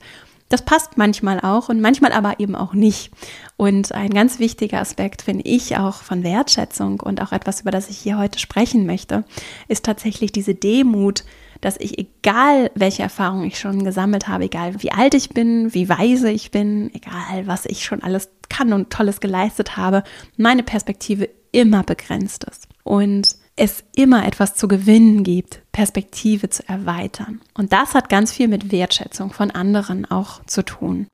das 0.48 0.62
passt 0.62 0.96
manchmal 0.96 1.40
auch 1.40 1.68
und 1.68 1.80
manchmal 1.80 2.12
aber 2.12 2.38
eben 2.38 2.54
auch 2.54 2.72
nicht. 2.72 3.10
Und 3.56 3.92
ein 3.92 4.10
ganz 4.10 4.38
wichtiger 4.38 4.80
Aspekt, 4.80 5.22
finde 5.22 5.42
ich, 5.44 5.76
auch 5.76 6.02
von 6.02 6.22
Wertschätzung 6.22 7.00
und 7.00 7.20
auch 7.20 7.32
etwas, 7.32 7.62
über 7.62 7.72
das 7.72 7.90
ich 7.90 7.98
hier 7.98 8.18
heute 8.18 8.38
sprechen 8.38 8.86
möchte, 8.86 9.24
ist 9.66 9.84
tatsächlich 9.84 10.30
diese 10.30 10.54
Demut, 10.54 11.24
dass 11.60 11.76
ich, 11.78 11.98
egal 11.98 12.70
welche 12.74 13.02
Erfahrungen 13.02 13.46
ich 13.46 13.58
schon 13.58 13.82
gesammelt 13.82 14.28
habe, 14.28 14.44
egal 14.44 14.82
wie 14.82 14.92
alt 14.92 15.14
ich 15.14 15.30
bin, 15.30 15.74
wie 15.74 15.88
weise 15.88 16.30
ich 16.30 16.50
bin, 16.50 16.94
egal 16.94 17.46
was 17.46 17.66
ich 17.66 17.84
schon 17.84 18.02
alles 18.02 18.28
kann 18.48 18.72
und 18.72 18.90
Tolles 18.90 19.20
geleistet 19.20 19.76
habe, 19.76 20.04
meine 20.36 20.62
Perspektive 20.62 21.28
immer 21.50 21.82
begrenzt 21.82 22.44
ist. 22.44 22.68
Und 22.84 23.36
es 23.56 23.84
immer 23.94 24.26
etwas 24.26 24.54
zu 24.54 24.68
gewinnen 24.68 25.24
gibt, 25.24 25.62
Perspektive 25.72 26.50
zu 26.50 26.68
erweitern. 26.68 27.40
Und 27.54 27.72
das 27.72 27.94
hat 27.94 28.08
ganz 28.08 28.32
viel 28.32 28.48
mit 28.48 28.70
Wertschätzung 28.70 29.32
von 29.32 29.50
anderen 29.50 30.04
auch 30.04 30.44
zu 30.44 30.62
tun. 30.62 31.06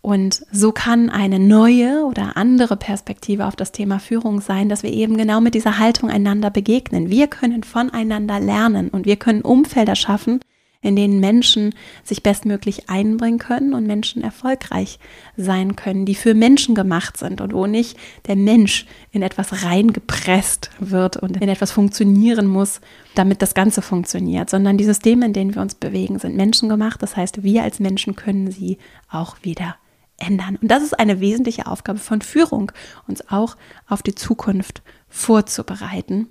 Und 0.00 0.44
so 0.50 0.72
kann 0.72 1.10
eine 1.10 1.38
neue 1.38 2.04
oder 2.04 2.36
andere 2.36 2.76
Perspektive 2.76 3.46
auf 3.46 3.54
das 3.54 3.70
Thema 3.70 4.00
Führung 4.00 4.40
sein, 4.40 4.68
dass 4.68 4.82
wir 4.82 4.90
eben 4.90 5.16
genau 5.16 5.40
mit 5.40 5.54
dieser 5.54 5.78
Haltung 5.78 6.10
einander 6.10 6.50
begegnen. 6.50 7.08
Wir 7.08 7.28
können 7.28 7.62
voneinander 7.62 8.40
lernen 8.40 8.88
und 8.88 9.06
wir 9.06 9.16
können 9.16 9.42
Umfelder 9.42 9.94
schaffen, 9.94 10.40
in 10.82 10.96
denen 10.96 11.20
Menschen 11.20 11.74
sich 12.04 12.22
bestmöglich 12.22 12.90
einbringen 12.90 13.38
können 13.38 13.72
und 13.72 13.86
Menschen 13.86 14.22
erfolgreich 14.22 14.98
sein 15.36 15.76
können, 15.76 16.04
die 16.04 16.16
für 16.16 16.34
Menschen 16.34 16.74
gemacht 16.74 17.16
sind 17.16 17.40
und 17.40 17.54
wo 17.54 17.66
nicht 17.66 17.96
der 18.26 18.36
Mensch 18.36 18.86
in 19.12 19.22
etwas 19.22 19.64
reingepresst 19.64 20.70
wird 20.80 21.16
und 21.16 21.36
in 21.38 21.48
etwas 21.48 21.70
funktionieren 21.70 22.48
muss, 22.48 22.80
damit 23.14 23.40
das 23.40 23.54
Ganze 23.54 23.80
funktioniert, 23.80 24.50
sondern 24.50 24.76
die 24.76 24.84
Systeme, 24.84 25.24
in 25.24 25.32
denen 25.32 25.54
wir 25.54 25.62
uns 25.62 25.76
bewegen, 25.76 26.18
sind 26.18 26.36
menschengemacht. 26.36 27.00
Das 27.00 27.16
heißt, 27.16 27.44
wir 27.44 27.62
als 27.62 27.78
Menschen 27.78 28.16
können 28.16 28.50
sie 28.50 28.78
auch 29.08 29.36
wieder 29.42 29.76
ändern. 30.18 30.58
Und 30.60 30.68
das 30.68 30.82
ist 30.82 30.98
eine 30.98 31.20
wesentliche 31.20 31.66
Aufgabe 31.66 31.98
von 31.98 32.22
Führung, 32.22 32.72
uns 33.06 33.28
auch 33.28 33.56
auf 33.88 34.02
die 34.02 34.14
Zukunft 34.14 34.82
vorzubereiten 35.08 36.28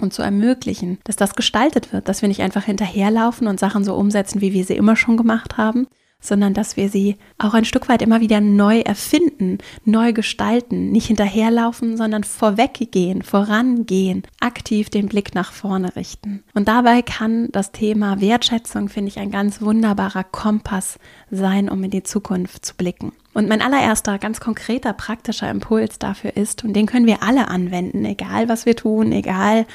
und 0.00 0.12
zu 0.12 0.22
ermöglichen, 0.22 0.98
dass 1.04 1.16
das 1.16 1.34
gestaltet 1.34 1.92
wird, 1.92 2.08
dass 2.08 2.22
wir 2.22 2.28
nicht 2.28 2.42
einfach 2.42 2.64
hinterherlaufen 2.64 3.46
und 3.46 3.60
Sachen 3.60 3.84
so 3.84 3.94
umsetzen, 3.94 4.40
wie 4.40 4.52
wir 4.52 4.64
sie 4.64 4.76
immer 4.76 4.96
schon 4.96 5.16
gemacht 5.16 5.56
haben, 5.56 5.86
sondern 6.22 6.54
dass 6.54 6.78
wir 6.78 6.88
sie 6.88 7.16
auch 7.36 7.52
ein 7.52 7.66
Stück 7.66 7.88
weit 7.88 8.00
immer 8.00 8.20
wieder 8.20 8.40
neu 8.40 8.80
erfinden, 8.80 9.58
neu 9.84 10.12
gestalten, 10.14 10.90
nicht 10.92 11.08
hinterherlaufen, 11.08 11.96
sondern 11.98 12.24
vorweggehen, 12.24 13.22
vorangehen, 13.22 14.22
aktiv 14.40 14.88
den 14.88 15.08
Blick 15.08 15.34
nach 15.34 15.52
vorne 15.52 15.94
richten. 15.96 16.44
Und 16.54 16.68
dabei 16.68 17.02
kann 17.02 17.48
das 17.50 17.72
Thema 17.72 18.20
Wertschätzung, 18.20 18.88
finde 18.88 19.08
ich, 19.08 19.18
ein 19.18 19.32
ganz 19.32 19.60
wunderbarer 19.60 20.24
Kompass 20.24 20.98
sein, 21.30 21.68
um 21.68 21.82
in 21.82 21.90
die 21.90 22.04
Zukunft 22.04 22.64
zu 22.64 22.76
blicken. 22.76 23.12
Und 23.34 23.48
mein 23.48 23.62
allererster 23.62 24.18
ganz 24.18 24.40
konkreter 24.40 24.92
praktischer 24.92 25.50
Impuls 25.50 25.98
dafür 25.98 26.36
ist, 26.36 26.64
und 26.64 26.74
den 26.74 26.86
können 26.86 27.06
wir 27.06 27.22
alle 27.22 27.48
anwenden, 27.48 28.04
egal 28.04 28.48
was 28.48 28.64
wir 28.64 28.76
tun, 28.76 29.10
egal 29.10 29.66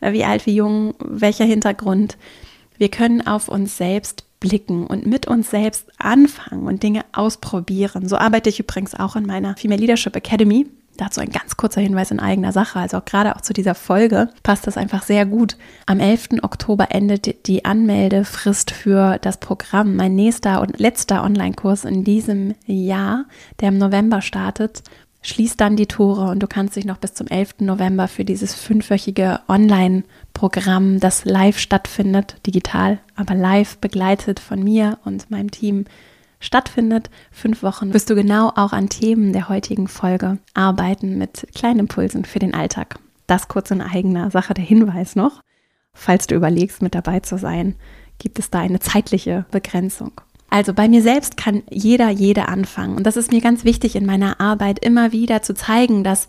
äh, 0.00 0.12
wie 0.12 0.24
alt, 0.24 0.46
wie 0.46 0.54
jung, 0.54 0.94
welcher 1.00 1.46
Hintergrund, 1.46 2.16
wir 2.78 2.90
können 2.90 3.26
auf 3.26 3.48
uns 3.48 3.76
selbst 3.76 4.25
blicken 4.40 4.86
und 4.86 5.06
mit 5.06 5.26
uns 5.26 5.50
selbst 5.50 5.86
anfangen 5.98 6.66
und 6.66 6.82
Dinge 6.82 7.04
ausprobieren. 7.12 8.08
So 8.08 8.16
arbeite 8.16 8.50
ich 8.50 8.60
übrigens 8.60 8.94
auch 8.94 9.16
in 9.16 9.26
meiner 9.26 9.56
Female 9.56 9.80
Leadership 9.80 10.16
Academy. 10.16 10.66
Dazu 10.96 11.20
ein 11.20 11.30
ganz 11.30 11.58
kurzer 11.58 11.82
Hinweis 11.82 12.10
in 12.10 12.20
eigener 12.20 12.52
Sache, 12.52 12.78
also 12.78 12.96
auch 12.96 13.04
gerade 13.04 13.36
auch 13.36 13.42
zu 13.42 13.52
dieser 13.52 13.74
Folge 13.74 14.30
passt 14.42 14.66
das 14.66 14.78
einfach 14.78 15.02
sehr 15.02 15.26
gut. 15.26 15.56
Am 15.84 16.00
11. 16.00 16.42
Oktober 16.42 16.90
endet 16.90 17.46
die 17.46 17.66
Anmeldefrist 17.66 18.70
für 18.70 19.18
das 19.20 19.38
Programm, 19.38 19.96
mein 19.96 20.14
nächster 20.14 20.62
und 20.62 20.78
letzter 20.78 21.22
Online-Kurs 21.22 21.84
in 21.84 22.02
diesem 22.02 22.54
Jahr, 22.64 23.26
der 23.60 23.68
im 23.68 23.78
November 23.78 24.22
startet 24.22 24.82
schließt 25.26 25.60
dann 25.60 25.76
die 25.76 25.86
Tore 25.86 26.30
und 26.30 26.42
du 26.42 26.46
kannst 26.46 26.76
dich 26.76 26.84
noch 26.84 26.98
bis 26.98 27.14
zum 27.14 27.26
11. 27.26 27.56
November 27.60 28.08
für 28.08 28.24
dieses 28.24 28.54
fünfwöchige 28.54 29.40
Online-Programm, 29.48 31.00
das 31.00 31.24
live 31.24 31.58
stattfindet, 31.58 32.36
digital, 32.46 33.00
aber 33.16 33.34
live 33.34 33.78
begleitet 33.78 34.38
von 34.40 34.62
mir 34.62 34.98
und 35.04 35.30
meinem 35.30 35.50
Team 35.50 35.84
stattfindet. 36.38 37.10
Fünf 37.32 37.62
Wochen 37.62 37.92
wirst 37.92 38.08
du 38.08 38.14
genau 38.14 38.50
auch 38.54 38.72
an 38.72 38.88
Themen 38.88 39.32
der 39.32 39.48
heutigen 39.48 39.88
Folge 39.88 40.38
arbeiten 40.54 41.18
mit 41.18 41.48
kleinen 41.54 41.80
Impulsen 41.80 42.24
für 42.24 42.38
den 42.38 42.54
Alltag. 42.54 42.98
Das 43.26 43.48
kurz 43.48 43.70
in 43.72 43.82
eigener 43.82 44.30
Sache 44.30 44.54
der 44.54 44.64
Hinweis 44.64 45.16
noch. 45.16 45.42
Falls 45.92 46.26
du 46.26 46.34
überlegst, 46.34 46.82
mit 46.82 46.94
dabei 46.94 47.20
zu 47.20 47.38
sein, 47.38 47.74
gibt 48.18 48.38
es 48.38 48.50
da 48.50 48.60
eine 48.60 48.80
zeitliche 48.80 49.46
Begrenzung. 49.50 50.12
Also 50.48 50.72
bei 50.72 50.88
mir 50.88 51.02
selbst 51.02 51.36
kann 51.36 51.62
jeder, 51.70 52.08
jede 52.08 52.48
anfangen. 52.48 52.96
Und 52.96 53.04
das 53.04 53.16
ist 53.16 53.32
mir 53.32 53.40
ganz 53.40 53.64
wichtig 53.64 53.96
in 53.96 54.06
meiner 54.06 54.40
Arbeit, 54.40 54.84
immer 54.84 55.12
wieder 55.12 55.42
zu 55.42 55.54
zeigen, 55.54 56.04
dass 56.04 56.28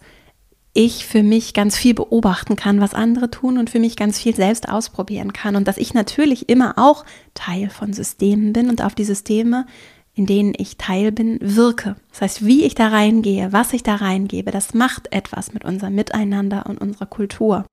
ich 0.74 1.08
für 1.08 1.24
mich 1.24 1.54
ganz 1.56 1.76
viel 1.76 1.96
beobachten 1.96 2.56
kann, 2.56 2.82
was 2.82 2.94
andere 2.94 3.32
tun 3.32 3.58
und 3.58 3.70
für 3.70 3.80
mich 3.80 3.96
ganz 3.96 4.20
viel 4.20 4.36
selbst 4.36 4.70
ausprobieren 4.70 5.34
kann. 5.34 5.56
Und 5.56 5.68
dass 5.68 5.78
ich 5.78 5.94
natürlich 5.94 6.50
immer 6.50 6.76
auch 6.78 7.04
Teil 7.34 7.70
von 7.70 7.94
Systemen 7.94 8.54
bin 8.54 8.70
und 8.70 8.84
auf 8.84 8.94
die 8.94 9.04
Systeme, 9.04 9.66
in 10.14 10.28
denen 10.28 10.54
ich 10.56 10.78
Teil 10.78 11.12
bin, 11.12 11.40
wirke. 11.42 11.96
Das 12.12 12.22
heißt, 12.22 12.46
wie 12.46 12.64
ich 12.64 12.76
da 12.76 12.90
reingehe, 12.90 13.54
was 13.54 13.74
ich 13.74 13.82
da 13.82 13.96
reingebe, 13.96 14.52
das 14.52 14.74
macht 14.74 15.12
etwas 15.12 15.54
mit 15.54 15.66
unserem 15.66 15.96
Miteinander 15.96 16.66
und 16.68 16.80
unserer 16.80 17.08
Kultur. 17.08 17.66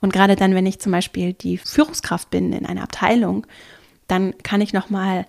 Und 0.00 0.12
gerade 0.12 0.36
dann, 0.36 0.54
wenn 0.54 0.66
ich 0.66 0.80
zum 0.80 0.92
Beispiel 0.92 1.32
die 1.32 1.58
Führungskraft 1.58 2.30
bin 2.30 2.52
in 2.52 2.66
einer 2.66 2.82
Abteilung, 2.82 3.46
dann 4.06 4.34
kann 4.42 4.60
ich 4.60 4.72
nochmal 4.72 5.26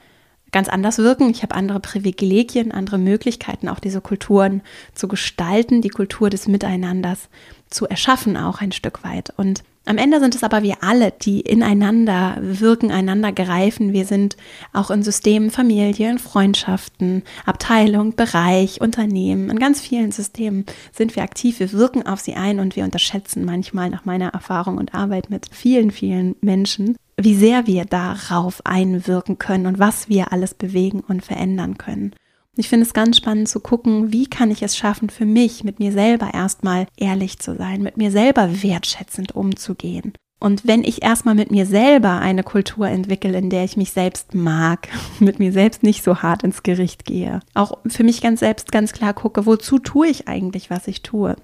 ganz 0.55 0.69
anders 0.69 0.99
wirken. 0.99 1.29
Ich 1.29 1.43
habe 1.43 1.53
andere 1.53 1.81
Privilegien, 1.81 2.71
andere 2.71 2.97
Möglichkeiten, 2.97 3.67
auch 3.67 3.81
diese 3.81 3.99
Kulturen 3.99 4.61
zu 4.93 5.09
gestalten, 5.09 5.81
die 5.81 5.89
Kultur 5.89 6.29
des 6.29 6.47
Miteinanders 6.47 7.27
zu 7.69 7.87
erschaffen, 7.87 8.37
auch 8.37 8.61
ein 8.61 8.71
Stück 8.71 9.03
weit. 9.03 9.33
Und 9.35 9.63
am 9.83 9.97
Ende 9.97 10.21
sind 10.21 10.33
es 10.33 10.43
aber 10.43 10.63
wir 10.63 10.77
alle, 10.81 11.11
die 11.11 11.41
ineinander 11.41 12.37
wirken, 12.39 12.89
einander 12.89 13.33
greifen. 13.33 13.91
Wir 13.91 14.05
sind 14.05 14.37
auch 14.71 14.91
in 14.91 15.03
Systemen, 15.03 15.51
Familien, 15.51 16.19
Freundschaften, 16.19 17.23
Abteilung, 17.45 18.15
Bereich, 18.15 18.79
Unternehmen, 18.79 19.49
in 19.49 19.59
ganz 19.59 19.81
vielen 19.81 20.13
Systemen 20.13 20.65
sind 20.93 21.17
wir 21.17 21.23
aktiv. 21.23 21.59
Wir 21.59 21.73
wirken 21.73 22.07
auf 22.07 22.21
sie 22.21 22.35
ein 22.35 22.61
und 22.61 22.77
wir 22.77 22.85
unterschätzen 22.85 23.43
manchmal 23.43 23.89
nach 23.89 24.05
meiner 24.05 24.29
Erfahrung 24.29 24.77
und 24.77 24.95
Arbeit 24.95 25.29
mit 25.29 25.49
vielen, 25.51 25.91
vielen 25.91 26.37
Menschen, 26.39 26.95
wie 27.17 27.35
sehr 27.35 27.67
wir 27.67 27.85
darauf 27.85 28.65
einwirken 28.65 29.37
können 29.37 29.67
und 29.67 29.79
was 29.79 30.09
wir 30.09 30.31
alles 30.31 30.53
bewegen 30.53 30.99
und 30.99 31.23
verändern 31.23 31.77
können. 31.77 32.13
Ich 32.57 32.69
finde 32.69 32.85
es 32.85 32.93
ganz 32.93 33.17
spannend 33.17 33.49
zu 33.49 33.59
gucken, 33.59 34.13
wie 34.13 34.27
kann 34.27 34.49
ich 34.49 34.63
es 34.63 34.77
schaffen, 34.77 35.09
für 35.09 35.25
mich 35.25 35.63
mit 35.63 35.79
mir 35.79 35.91
selber 35.91 36.33
erstmal 36.33 36.87
ehrlich 36.95 37.39
zu 37.39 37.55
sein, 37.55 37.81
mit 37.81 37.97
mir 37.97 38.11
selber 38.11 38.63
wertschätzend 38.63 39.35
umzugehen. 39.35 40.13
Und 40.39 40.67
wenn 40.67 40.83
ich 40.83 41.01
erstmal 41.03 41.35
mit 41.35 41.51
mir 41.51 41.65
selber 41.65 42.19
eine 42.19 42.43
Kultur 42.43 42.87
entwickle, 42.87 43.37
in 43.37 43.49
der 43.49 43.63
ich 43.63 43.77
mich 43.77 43.91
selbst 43.91 44.35
mag, 44.35 44.87
mit 45.19 45.39
mir 45.39 45.51
selbst 45.51 45.83
nicht 45.83 46.03
so 46.03 46.21
hart 46.21 46.43
ins 46.43 46.63
Gericht 46.63 47.05
gehe, 47.05 47.39
auch 47.53 47.79
für 47.87 48.03
mich 48.03 48.21
ganz 48.21 48.41
selbst 48.41 48.71
ganz 48.71 48.93
klar 48.93 49.13
gucke, 49.13 49.45
wozu 49.45 49.79
tue 49.79 50.07
ich 50.07 50.27
eigentlich, 50.27 50.69
was 50.69 50.87
ich 50.87 51.01
tue? 51.01 51.35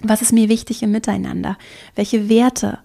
Was 0.00 0.22
ist 0.22 0.32
mir 0.32 0.48
wichtig 0.48 0.82
im 0.82 0.92
Miteinander? 0.92 1.56
Welche 1.94 2.28
Werte 2.28 2.78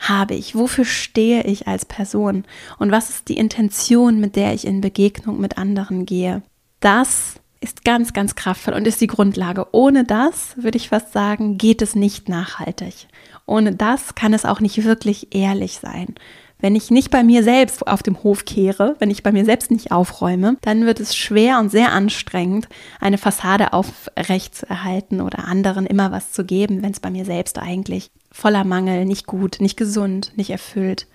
habe 0.00 0.34
ich? 0.34 0.54
Wofür 0.56 0.84
stehe 0.84 1.44
ich 1.44 1.68
als 1.68 1.84
Person? 1.84 2.44
Und 2.78 2.90
was 2.90 3.10
ist 3.10 3.28
die 3.28 3.36
Intention, 3.36 4.18
mit 4.18 4.34
der 4.34 4.54
ich 4.54 4.66
in 4.66 4.80
Begegnung 4.80 5.40
mit 5.40 5.58
anderen 5.58 6.06
gehe? 6.06 6.42
Das 6.80 7.34
ist 7.60 7.84
ganz, 7.84 8.12
ganz 8.12 8.34
kraftvoll 8.34 8.74
und 8.74 8.86
ist 8.86 9.00
die 9.00 9.06
Grundlage. 9.06 9.66
Ohne 9.72 10.04
das, 10.04 10.56
würde 10.56 10.78
ich 10.78 10.88
fast 10.88 11.12
sagen, 11.12 11.58
geht 11.58 11.82
es 11.82 11.94
nicht 11.94 12.28
nachhaltig. 12.28 13.06
Ohne 13.46 13.74
das 13.74 14.14
kann 14.14 14.32
es 14.32 14.46
auch 14.46 14.60
nicht 14.60 14.84
wirklich 14.84 15.34
ehrlich 15.34 15.78
sein. 15.78 16.14
Wenn 16.58 16.76
ich 16.76 16.90
nicht 16.90 17.10
bei 17.10 17.22
mir 17.22 17.42
selbst 17.42 17.86
auf 17.86 18.02
dem 18.02 18.22
Hof 18.22 18.44
kehre, 18.44 18.96
wenn 18.98 19.10
ich 19.10 19.22
bei 19.22 19.32
mir 19.32 19.44
selbst 19.44 19.70
nicht 19.70 19.92
aufräume, 19.92 20.56
dann 20.60 20.84
wird 20.84 21.00
es 21.00 21.16
schwer 21.16 21.58
und 21.58 21.70
sehr 21.70 21.92
anstrengend, 21.92 22.68
eine 23.00 23.18
Fassade 23.18 23.72
aufrecht 23.72 24.54
zu 24.54 24.68
erhalten 24.68 25.20
oder 25.20 25.44
anderen 25.44 25.86
immer 25.86 26.12
was 26.12 26.32
zu 26.32 26.44
geben, 26.44 26.82
wenn 26.82 26.92
es 26.92 27.00
bei 27.00 27.10
mir 27.10 27.24
selbst 27.24 27.58
eigentlich 27.58 28.10
voller 28.30 28.64
Mangel, 28.64 29.04
nicht 29.04 29.26
gut, 29.26 29.58
nicht 29.60 29.76
gesund, 29.76 30.32
nicht 30.36 30.50
erfüllt 30.50 31.06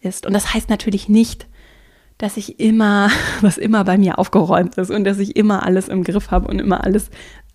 ist. 0.00 0.26
Und 0.26 0.32
das 0.32 0.52
heißt 0.54 0.68
natürlich 0.70 1.08
nicht, 1.08 1.46
dass 2.18 2.36
ich 2.36 2.60
immer, 2.60 3.10
was 3.40 3.58
immer 3.58 3.84
bei 3.84 3.98
mir 3.98 4.18
aufgeräumt 4.18 4.76
ist 4.76 4.90
und 4.90 5.04
dass 5.04 5.18
ich 5.18 5.36
immer 5.36 5.64
alles 5.64 5.88
im 5.88 6.04
Griff 6.04 6.30
habe 6.30 6.48
und 6.48 6.58
immer 6.58 6.84
alles 6.84 7.10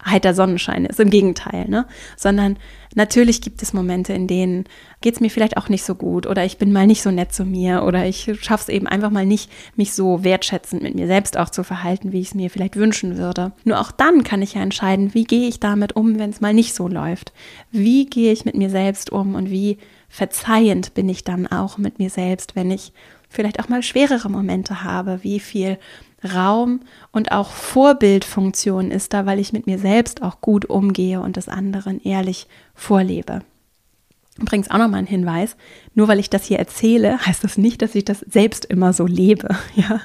heiter 0.05 0.33
Sonnenschein 0.33 0.85
ist. 0.85 1.00
Im 1.00 1.09
Gegenteil, 1.09 1.67
ne? 1.67 1.85
Sondern 2.15 2.57
natürlich 2.93 3.41
gibt 3.41 3.62
es 3.62 3.74
Momente, 3.74 4.13
in 4.13 4.27
denen 4.27 4.65
geht 5.01 5.15
es 5.15 5.19
mir 5.19 5.29
vielleicht 5.29 5.57
auch 5.57 5.67
nicht 5.67 5.83
so 5.83 5.95
gut 5.95 6.27
oder 6.27 6.45
ich 6.45 6.57
bin 6.57 6.71
mal 6.71 6.88
nicht 6.88 7.01
so 7.01 7.12
nett 7.12 7.33
zu 7.33 7.43
mir 7.43 7.83
oder 7.83 8.05
ich 8.05 8.31
schaffe 8.41 8.63
es 8.63 8.69
eben 8.69 8.88
einfach 8.88 9.09
mal 9.09 9.25
nicht, 9.25 9.51
mich 9.75 9.93
so 9.93 10.24
wertschätzend 10.24 10.83
mit 10.83 10.95
mir 10.95 11.07
selbst 11.07 11.38
auch 11.38 11.50
zu 11.50 11.63
verhalten, 11.63 12.12
wie 12.12 12.21
ich 12.21 12.27
es 12.27 12.35
mir 12.35 12.50
vielleicht 12.50 12.75
wünschen 12.75 13.17
würde. 13.17 13.51
Nur 13.63 13.79
auch 13.79 13.91
dann 13.91 14.24
kann 14.24 14.41
ich 14.41 14.53
ja 14.53 14.62
entscheiden, 14.62 15.13
wie 15.13 15.24
gehe 15.24 15.47
ich 15.47 15.59
damit 15.59 15.95
um, 15.95 16.19
wenn 16.19 16.29
es 16.29 16.41
mal 16.41 16.53
nicht 16.53 16.75
so 16.75 16.88
läuft. 16.88 17.33
Wie 17.71 18.05
gehe 18.05 18.31
ich 18.31 18.45
mit 18.45 18.55
mir 18.55 18.69
selbst 18.69 19.12
um 19.12 19.35
und 19.35 19.50
wie 19.50 19.77
verzeihend 20.07 20.93
bin 20.93 21.09
ich 21.09 21.24
dann 21.24 21.47
auch 21.47 21.77
mit 21.77 22.00
mir 22.00 22.09
selbst, 22.09 22.55
wenn 22.55 22.71
ich 22.71 22.93
vielleicht 23.36 23.60
auch 23.60 23.70
mal 23.70 23.84
schwerere 23.84 24.30
Momente 24.30 24.84
habe, 24.84 25.20
wie 25.22 25.39
viel 25.39 25.77
Raum 26.34 26.80
und 27.12 27.32
auch 27.32 27.51
Vorbildfunktion 27.51 28.89
ist 28.89 29.13
da, 29.13 29.25
weil 29.25 29.39
ich 29.39 29.54
mit 29.54 29.68
mir 29.68 29.77
selbst 29.77 30.24
auch 30.24 30.42
gut 30.42 30.65
umgehe 30.65 31.22
und 31.22 31.38
das 31.38 31.50
anderen 31.50 32.01
ehrlich 32.01 32.48
vorlebe. 32.74 33.42
Übrigens 34.38 34.70
auch 34.70 34.77
nochmal 34.77 35.00
ein 35.00 35.08
Hinweis, 35.08 35.56
nur 35.94 36.10
weil 36.10 36.20
ich 36.20 36.30
das 36.30 36.44
hier 36.44 36.60
erzähle, 36.60 37.25
heißt 37.25 37.44
das 37.46 37.58
nicht, 37.58 37.82
dass 37.82 37.96
ich 37.96 38.04
das 38.04 38.20
selbst 38.20 38.65
immer 38.65 38.92
so 38.92 39.06
lebe. 39.06 39.50
Ja? 39.75 40.01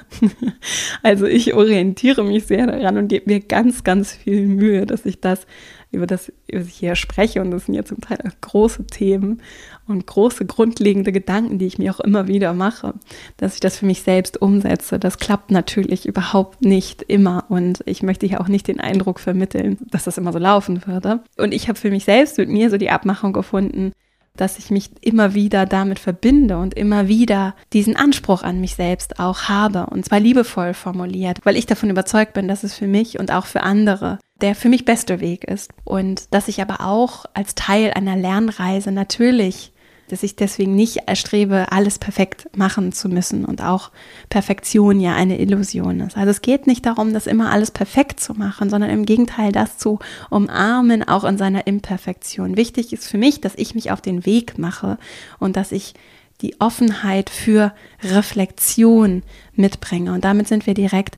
Also 1.03 1.25
ich 1.25 1.53
orientiere 1.53 2.23
mich 2.23 2.45
sehr 2.45 2.67
daran 2.67 2.97
und 2.97 3.07
gebe 3.09 3.29
mir 3.29 3.39
ganz, 3.41 3.83
ganz 3.83 4.13
viel 4.13 4.47
Mühe, 4.47 4.85
dass 4.85 5.05
ich 5.05 5.19
das 5.19 5.45
über 5.91 6.07
das 6.07 6.31
über 6.47 6.65
ich 6.65 6.75
hier 6.75 6.95
spreche 6.95 7.41
und 7.41 7.51
das 7.51 7.65
sind 7.65 7.75
ja 7.75 7.83
zum 7.83 8.01
Teil 8.01 8.19
große 8.41 8.85
Themen 8.87 9.41
und 9.87 10.07
große 10.07 10.45
grundlegende 10.45 11.11
Gedanken, 11.11 11.59
die 11.59 11.67
ich 11.67 11.77
mir 11.77 11.93
auch 11.93 11.99
immer 11.99 12.27
wieder 12.27 12.53
mache, 12.53 12.93
dass 13.37 13.55
ich 13.55 13.59
das 13.59 13.77
für 13.77 13.85
mich 13.85 14.01
selbst 14.01 14.41
umsetze. 14.41 14.99
Das 14.99 15.17
klappt 15.17 15.51
natürlich 15.51 16.05
überhaupt 16.05 16.61
nicht 16.61 17.01
immer 17.03 17.45
und 17.49 17.81
ich 17.85 18.03
möchte 18.03 18.25
hier 18.25 18.41
auch 18.41 18.47
nicht 18.47 18.67
den 18.67 18.79
Eindruck 18.79 19.19
vermitteln, 19.19 19.77
dass 19.89 20.05
das 20.05 20.17
immer 20.17 20.31
so 20.31 20.39
laufen 20.39 20.85
würde. 20.85 21.21
Und 21.37 21.53
ich 21.53 21.67
habe 21.67 21.77
für 21.77 21.91
mich 21.91 22.05
selbst 22.05 22.37
mit 22.37 22.49
mir 22.49 22.69
so 22.69 22.77
die 22.77 22.89
Abmachung 22.89 23.33
gefunden, 23.33 23.91
dass 24.37 24.57
ich 24.57 24.71
mich 24.71 24.89
immer 25.01 25.33
wieder 25.33 25.65
damit 25.65 25.99
verbinde 25.99 26.57
und 26.57 26.73
immer 26.73 27.07
wieder 27.07 27.53
diesen 27.73 27.95
Anspruch 27.95 28.43
an 28.43 28.61
mich 28.61 28.75
selbst 28.75 29.19
auch 29.19 29.43
habe 29.43 29.87
und 29.87 30.05
zwar 30.05 30.19
liebevoll 30.19 30.73
formuliert, 30.73 31.39
weil 31.43 31.57
ich 31.57 31.65
davon 31.65 31.89
überzeugt 31.89 32.33
bin, 32.33 32.47
dass 32.47 32.63
es 32.63 32.73
für 32.73 32.87
mich 32.87 33.19
und 33.19 33.31
auch 33.31 33.45
für 33.45 33.61
andere 33.61 34.19
der 34.41 34.55
für 34.55 34.69
mich 34.69 34.85
beste 34.85 35.19
Weg 35.19 35.43
ist 35.43 35.71
und 35.83 36.33
dass 36.33 36.47
ich 36.47 36.61
aber 36.61 36.81
auch 36.81 37.25
als 37.33 37.55
Teil 37.55 37.91
einer 37.93 38.15
Lernreise 38.15 38.91
natürlich 38.91 39.71
dass 40.11 40.23
ich 40.23 40.35
deswegen 40.35 40.75
nicht 40.75 41.07
erstrebe, 41.07 41.71
alles 41.71 41.97
perfekt 41.97 42.49
machen 42.55 42.91
zu 42.91 43.07
müssen 43.07 43.45
und 43.45 43.61
auch 43.61 43.91
Perfektion 44.29 44.99
ja 44.99 45.15
eine 45.15 45.39
Illusion 45.39 46.01
ist. 46.01 46.17
Also 46.17 46.31
es 46.31 46.41
geht 46.41 46.67
nicht 46.67 46.85
darum, 46.85 47.13
das 47.13 47.27
immer 47.27 47.49
alles 47.51 47.71
perfekt 47.71 48.19
zu 48.19 48.33
machen, 48.33 48.69
sondern 48.69 48.89
im 48.89 49.05
Gegenteil 49.05 49.53
das 49.53 49.77
zu 49.77 49.99
umarmen, 50.29 51.07
auch 51.07 51.23
in 51.23 51.37
seiner 51.37 51.65
Imperfektion. 51.65 52.57
Wichtig 52.57 52.91
ist 52.91 53.07
für 53.07 53.17
mich, 53.17 53.39
dass 53.39 53.55
ich 53.55 53.73
mich 53.73 53.91
auf 53.91 54.01
den 54.01 54.25
Weg 54.25 54.57
mache 54.57 54.97
und 55.39 55.55
dass 55.55 55.71
ich 55.71 55.93
die 56.41 56.59
Offenheit 56.59 57.29
für 57.29 57.73
Reflexion 58.03 59.23
mitbringe. 59.53 60.11
Und 60.11 60.25
damit 60.25 60.47
sind 60.49 60.67
wir 60.67 60.73
direkt 60.73 61.15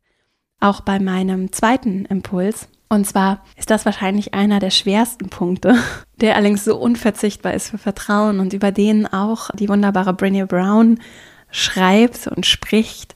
auch 0.59 0.81
bei 0.81 0.99
meinem 0.99 1.51
zweiten 1.51 2.05
Impuls. 2.05 2.67
Und 2.93 3.07
zwar 3.07 3.43
ist 3.57 3.71
das 3.71 3.85
wahrscheinlich 3.85 4.35
einer 4.35 4.59
der 4.59 4.69
schwersten 4.69 5.29
Punkte, 5.29 5.75
der 6.21 6.35
allerdings 6.35 6.63
so 6.63 6.77
unverzichtbar 6.77 7.55
ist 7.55 7.69
für 7.69 7.79
Vertrauen 7.79 8.39
und 8.39 8.53
über 8.53 8.71
den 8.71 9.11
auch 9.11 9.49
die 9.55 9.67
wunderbare 9.67 10.11
Brené 10.11 10.45
Brown 10.45 10.99
schreibt 11.49 12.27
und 12.27 12.45
spricht, 12.45 13.15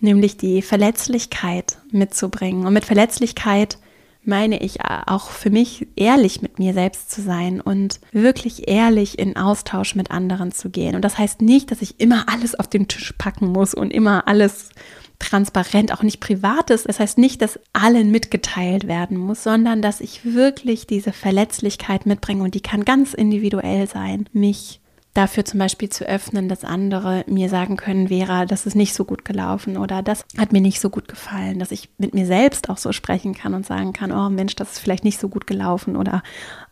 nämlich 0.00 0.36
die 0.36 0.62
Verletzlichkeit 0.62 1.78
mitzubringen. 1.92 2.66
Und 2.66 2.72
mit 2.72 2.84
Verletzlichkeit 2.84 3.78
meine 4.24 4.60
ich 4.60 4.80
auch 4.84 5.30
für 5.30 5.50
mich 5.50 5.86
ehrlich 5.94 6.42
mit 6.42 6.58
mir 6.58 6.74
selbst 6.74 7.12
zu 7.12 7.22
sein 7.22 7.60
und 7.60 8.00
wirklich 8.10 8.66
ehrlich 8.66 9.16
in 9.20 9.36
Austausch 9.36 9.94
mit 9.94 10.10
anderen 10.10 10.50
zu 10.50 10.70
gehen. 10.70 10.96
Und 10.96 11.02
das 11.02 11.18
heißt 11.18 11.40
nicht, 11.40 11.70
dass 11.70 11.82
ich 11.82 12.00
immer 12.00 12.24
alles 12.28 12.58
auf 12.58 12.66
den 12.66 12.88
Tisch 12.88 13.14
packen 13.16 13.46
muss 13.46 13.74
und 13.74 13.92
immer 13.92 14.26
alles 14.26 14.70
transparent, 15.18 15.92
auch 15.92 16.02
nicht 16.02 16.20
privates. 16.20 16.84
Das 16.84 17.00
heißt 17.00 17.18
nicht, 17.18 17.42
dass 17.42 17.58
allen 17.72 18.10
mitgeteilt 18.10 18.86
werden 18.86 19.16
muss, 19.16 19.42
sondern 19.42 19.82
dass 19.82 20.00
ich 20.00 20.24
wirklich 20.24 20.86
diese 20.86 21.12
Verletzlichkeit 21.12 22.06
mitbringe 22.06 22.42
und 22.42 22.54
die 22.54 22.60
kann 22.60 22.84
ganz 22.84 23.14
individuell 23.14 23.88
sein, 23.88 24.28
mich 24.32 24.80
dafür 25.14 25.44
zum 25.44 25.60
Beispiel 25.60 25.88
zu 25.88 26.04
öffnen, 26.04 26.48
dass 26.48 26.64
andere 26.64 27.24
mir 27.28 27.48
sagen 27.48 27.76
können, 27.76 28.08
Vera, 28.08 28.46
das 28.46 28.66
ist 28.66 28.74
nicht 28.74 28.94
so 28.94 29.04
gut 29.04 29.24
gelaufen 29.24 29.76
oder 29.76 30.02
das 30.02 30.24
hat 30.36 30.52
mir 30.52 30.60
nicht 30.60 30.80
so 30.80 30.90
gut 30.90 31.06
gefallen, 31.06 31.60
dass 31.60 31.70
ich 31.70 31.88
mit 31.98 32.14
mir 32.14 32.26
selbst 32.26 32.68
auch 32.68 32.78
so 32.78 32.92
sprechen 32.92 33.32
kann 33.32 33.54
und 33.54 33.64
sagen 33.64 33.92
kann, 33.92 34.10
oh 34.10 34.28
Mensch, 34.28 34.56
das 34.56 34.72
ist 34.72 34.78
vielleicht 34.80 35.04
nicht 35.04 35.20
so 35.20 35.28
gut 35.28 35.46
gelaufen 35.46 35.96
oder 35.96 36.22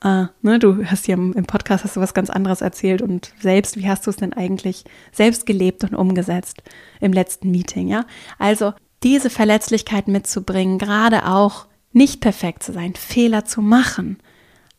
äh, 0.05 0.27
ne, 0.43 0.59
du 0.59 0.85
hast 0.85 1.09
im, 1.09 1.33
im 1.35 1.45
Podcast 1.45 1.85
hast 1.85 1.97
du 1.97 2.01
was 2.01 2.15
ganz 2.15 2.31
anderes 2.31 2.61
erzählt 2.61 3.01
und 3.01 3.33
selbst, 3.41 3.77
wie 3.77 3.89
hast 3.89 4.07
du 4.07 4.11
es 4.11 4.17
denn 4.17 4.33
eigentlich 4.33 4.85
selbst 5.13 5.47
gelebt 5.47 5.85
und 5.85 5.95
umgesetzt 5.95 6.63
im 7.01 7.13
letzten 7.13 7.53
Meeting, 7.53 7.87
ja? 7.87 8.05
Also 8.39 8.75
diese 9.05 9.31
Verletzlichkeit 9.31 10.09
mitzubringen, 10.09 10.79
gerade 10.79 11.27
auch 11.27 11.67
nicht 11.93 12.21
perfekt 12.21 12.65
zu 12.65 12.73
sein, 12.73 12.95
Fehler 12.95 13.45
zu 13.45 13.63
machen 13.63 14.19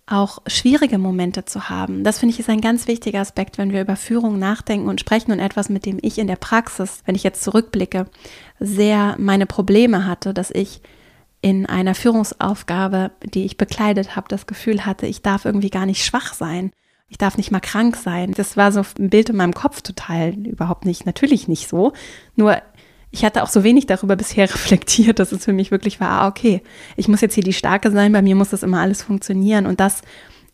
auch 0.06 0.40
schwierige 0.48 0.98
Momente 0.98 1.46
zu 1.46 1.70
haben. 1.70 2.04
Das 2.04 2.20
finde 2.20 2.34
ich 2.34 2.40
ist 2.40 2.50
ein 2.50 2.62
ganz 2.62 2.88
wichtiger 2.88 3.22
Aspekt, 3.22 3.58
wenn 3.58 3.72
wir 3.72 3.82
über 3.82 3.96
Führung 3.96 4.38
nachdenken 4.38 4.90
und 4.90 5.00
sprechen 5.00 5.32
und 5.32 5.40
etwas, 5.40 5.70
mit 5.70 5.86
dem 5.86 5.98
ich 6.02 6.18
in 6.18 6.28
der 6.28 6.36
Praxis, 6.36 7.02
wenn 7.06 7.16
ich 7.16 7.24
jetzt 7.24 7.44
zurückblicke, 7.44 8.08
sehr 8.60 9.16
meine 9.18 9.46
Probleme 9.46 10.06
hatte, 10.06 10.34
dass 10.34 10.52
ich 10.52 10.82
in 11.42 11.66
einer 11.66 11.96
Führungsaufgabe, 11.96 13.12
die 13.24 13.46
ich 13.46 13.58
bekleidet 13.58 14.16
habe, 14.16 14.28
das 14.30 14.48
Gefühl 14.48 14.86
hatte, 14.86 15.08
ich 15.08 15.22
darf 15.22 15.46
irgendwie 15.46 15.70
gar 15.70 15.86
nicht 15.86 16.06
schwach 16.06 16.34
sein. 16.34 16.72
Ich 17.10 17.18
darf 17.18 17.38
nicht 17.38 17.52
mal 17.52 17.60
krank 17.60 17.96
sein. 17.96 18.32
Das 18.32 18.58
war 18.58 18.72
so 18.72 18.82
ein 18.98 19.10
Bild 19.10 19.30
in 19.30 19.36
meinem 19.36 19.54
Kopf 19.54 19.82
total 19.82 20.34
überhaupt 20.48 20.86
nicht, 20.86 21.06
natürlich 21.06 21.48
nicht 21.48 21.70
so. 21.70 21.94
Nur 22.36 22.62
ich 23.14 23.24
hatte 23.24 23.44
auch 23.44 23.48
so 23.48 23.64
wenig 23.64 23.86
darüber 23.86 24.16
bisher 24.16 24.50
reflektiert, 24.54 25.20
dass 25.20 25.32
es 25.32 25.46
für 25.46 25.54
mich 25.54 25.72
wirklich 25.72 26.02
war, 26.02 26.10
ah, 26.10 26.28
okay, 26.28 26.62
ich 26.98 27.08
muss 27.08 27.22
jetzt 27.22 27.36
hier 27.36 27.44
die 27.44 27.54
Starke 27.54 27.92
sein, 27.92 28.12
bei 28.12 28.22
mir 28.22 28.36
muss 28.36 28.50
das 28.50 28.64
immer 28.64 28.80
alles 28.80 29.04
funktionieren. 29.04 29.68
Und 29.68 29.80
das 29.80 30.02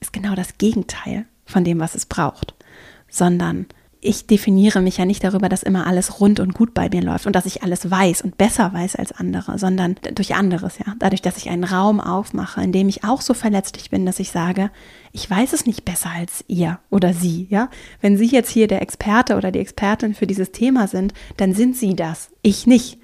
ist 0.02 0.14
genau 0.14 0.36
das 0.36 0.58
Gegenteil 0.58 1.26
von 1.46 1.64
dem, 1.64 1.80
was 1.80 1.96
es 1.96 2.06
braucht, 2.06 2.54
sondern 3.10 3.66
ich 4.02 4.28
definiere 4.28 4.82
mich 4.82 4.98
ja 4.98 5.06
nicht 5.06 5.24
darüber, 5.24 5.50
dass 5.50 5.62
immer 5.62 5.86
alles 5.86 6.22
rund 6.22 6.40
und 6.40 6.54
gut 6.54 6.74
bei 6.74 6.90
mir 6.90 7.02
läuft 7.02 7.28
und 7.28 7.36
dass 7.36 7.46
ich 7.46 7.64
alles 7.64 7.92
weiß 7.92 8.22
und 8.22 8.38
besser 8.38 8.72
weiß 8.72 8.96
als 8.96 9.12
andere, 9.12 9.60
sondern 9.60 9.96
durch 10.16 10.36
anderes, 10.36 10.78
ja. 10.80 10.96
Dadurch, 11.00 11.22
dass 11.22 11.36
ich 11.36 11.50
einen 11.50 11.66
Raum 11.66 12.00
aufmache, 12.00 12.62
in 12.62 12.72
dem 12.72 12.88
ich 12.88 13.04
auch 13.04 13.20
so 13.20 13.34
verletzlich 13.34 13.90
bin, 13.90 14.06
dass 14.06 14.20
ich 14.20 14.32
sage, 14.32 14.72
ich 15.12 15.30
weiß 15.30 15.52
es 15.52 15.66
nicht 15.66 15.84
besser 15.84 16.12
als 16.12 16.46
ihr 16.48 16.80
oder 16.90 17.14
sie, 17.14 17.48
ja. 17.50 17.70
Wenn 18.00 18.18
Sie 18.18 18.28
jetzt 18.28 18.52
hier 18.52 18.68
der 18.68 18.82
Experte 18.82 19.36
oder 19.36 19.52
die 19.52 19.60
Expertin 19.60 20.14
für 20.14 20.28
dieses 20.28 20.54
Thema 20.54 20.88
sind, 20.88 21.14
dann 21.36 21.54
sind 21.54 21.76
Sie 21.76 21.96
das, 21.96 22.30
ich 22.42 22.68
nicht. 22.68 23.00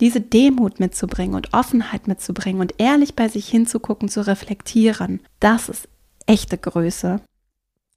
Diese 0.00 0.20
Demut 0.20 0.80
mitzubringen 0.80 1.36
und 1.36 1.54
Offenheit 1.54 2.08
mitzubringen 2.08 2.60
und 2.60 2.74
ehrlich 2.78 3.14
bei 3.14 3.28
sich 3.28 3.46
hinzugucken, 3.48 4.08
zu 4.08 4.26
reflektieren, 4.26 5.20
das 5.38 5.68
ist 5.68 5.88
echte 6.26 6.58
Größe 6.58 7.20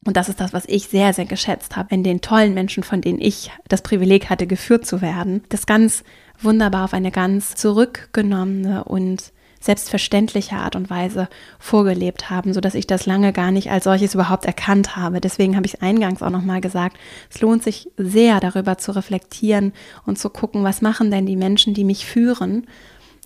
und 0.05 0.17
das 0.17 0.29
ist 0.29 0.39
das, 0.39 0.53
was 0.53 0.65
ich 0.67 0.87
sehr, 0.87 1.13
sehr 1.13 1.25
geschätzt 1.25 1.75
habe, 1.75 1.93
in 1.93 2.03
den 2.03 2.21
tollen 2.21 2.53
Menschen, 2.53 2.83
von 2.83 3.01
denen 3.01 3.21
ich 3.21 3.51
das 3.67 3.81
Privileg 3.81 4.29
hatte, 4.29 4.47
geführt 4.47 4.85
zu 4.85 5.01
werden. 5.01 5.43
Das 5.49 5.65
ganz 5.65 6.03
wunderbar 6.41 6.85
auf 6.85 6.93
eine 6.93 7.11
ganz 7.11 7.55
zurückgenommene 7.55 8.83
und 8.83 9.31
selbstverständliche 9.61 10.57
Art 10.57 10.75
und 10.75 10.89
Weise 10.89 11.29
vorgelebt 11.57 12.29
haben, 12.29 12.53
so 12.53 12.59
dass 12.59 12.75
ich 12.75 12.85
das 12.85 13.05
lange 13.05 13.31
gar 13.31 13.51
nicht 13.51 13.71
als 13.71 13.85
solches 13.85 14.13
überhaupt 14.13 14.43
erkannt 14.43 14.97
habe. 14.97 15.21
Deswegen 15.21 15.55
habe 15.55 15.65
ich 15.65 15.75
es 15.75 15.81
eingangs 15.81 16.21
auch 16.21 16.29
nochmal 16.29 16.59
gesagt. 16.59 16.97
Es 17.29 17.39
lohnt 17.39 17.63
sich 17.63 17.89
sehr 17.95 18.41
darüber 18.41 18.77
zu 18.77 18.93
reflektieren 18.93 19.71
und 20.05 20.19
zu 20.19 20.29
gucken, 20.29 20.65
was 20.65 20.81
machen 20.81 21.11
denn 21.11 21.25
die 21.25 21.37
Menschen, 21.37 21.73
die 21.73 21.85
mich 21.85 22.05
führen, 22.05 22.67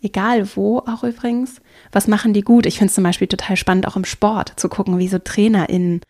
egal 0.03 0.47
wo 0.55 0.79
auch 0.79 1.03
übrigens, 1.03 1.59
was 1.91 2.07
machen 2.07 2.33
die 2.33 2.41
gut? 2.41 2.67
Ich 2.67 2.77
finde 2.77 2.89
es 2.89 2.95
zum 2.95 3.03
Beispiel 3.03 3.27
total 3.27 3.57
spannend, 3.57 3.87
auch 3.87 3.95
im 3.95 4.05
Sport 4.05 4.53
zu 4.57 4.69
gucken, 4.69 4.99
wie 4.99 5.07
so 5.07 5.17
TrainerInnen 5.17 6.01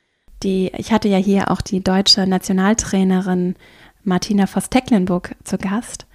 die, 0.43 0.71
ich 0.77 0.91
hatte 0.91 1.07
ja 1.07 1.17
hier 1.17 1.51
auch 1.51 1.61
die 1.61 1.83
deutsche 1.83 2.27
Nationaltrainerin 2.27 3.55
Martina 4.03 4.47
Voss-Tecklenburg 4.47 5.35
zu 5.43 5.57
Gast. 5.57 6.05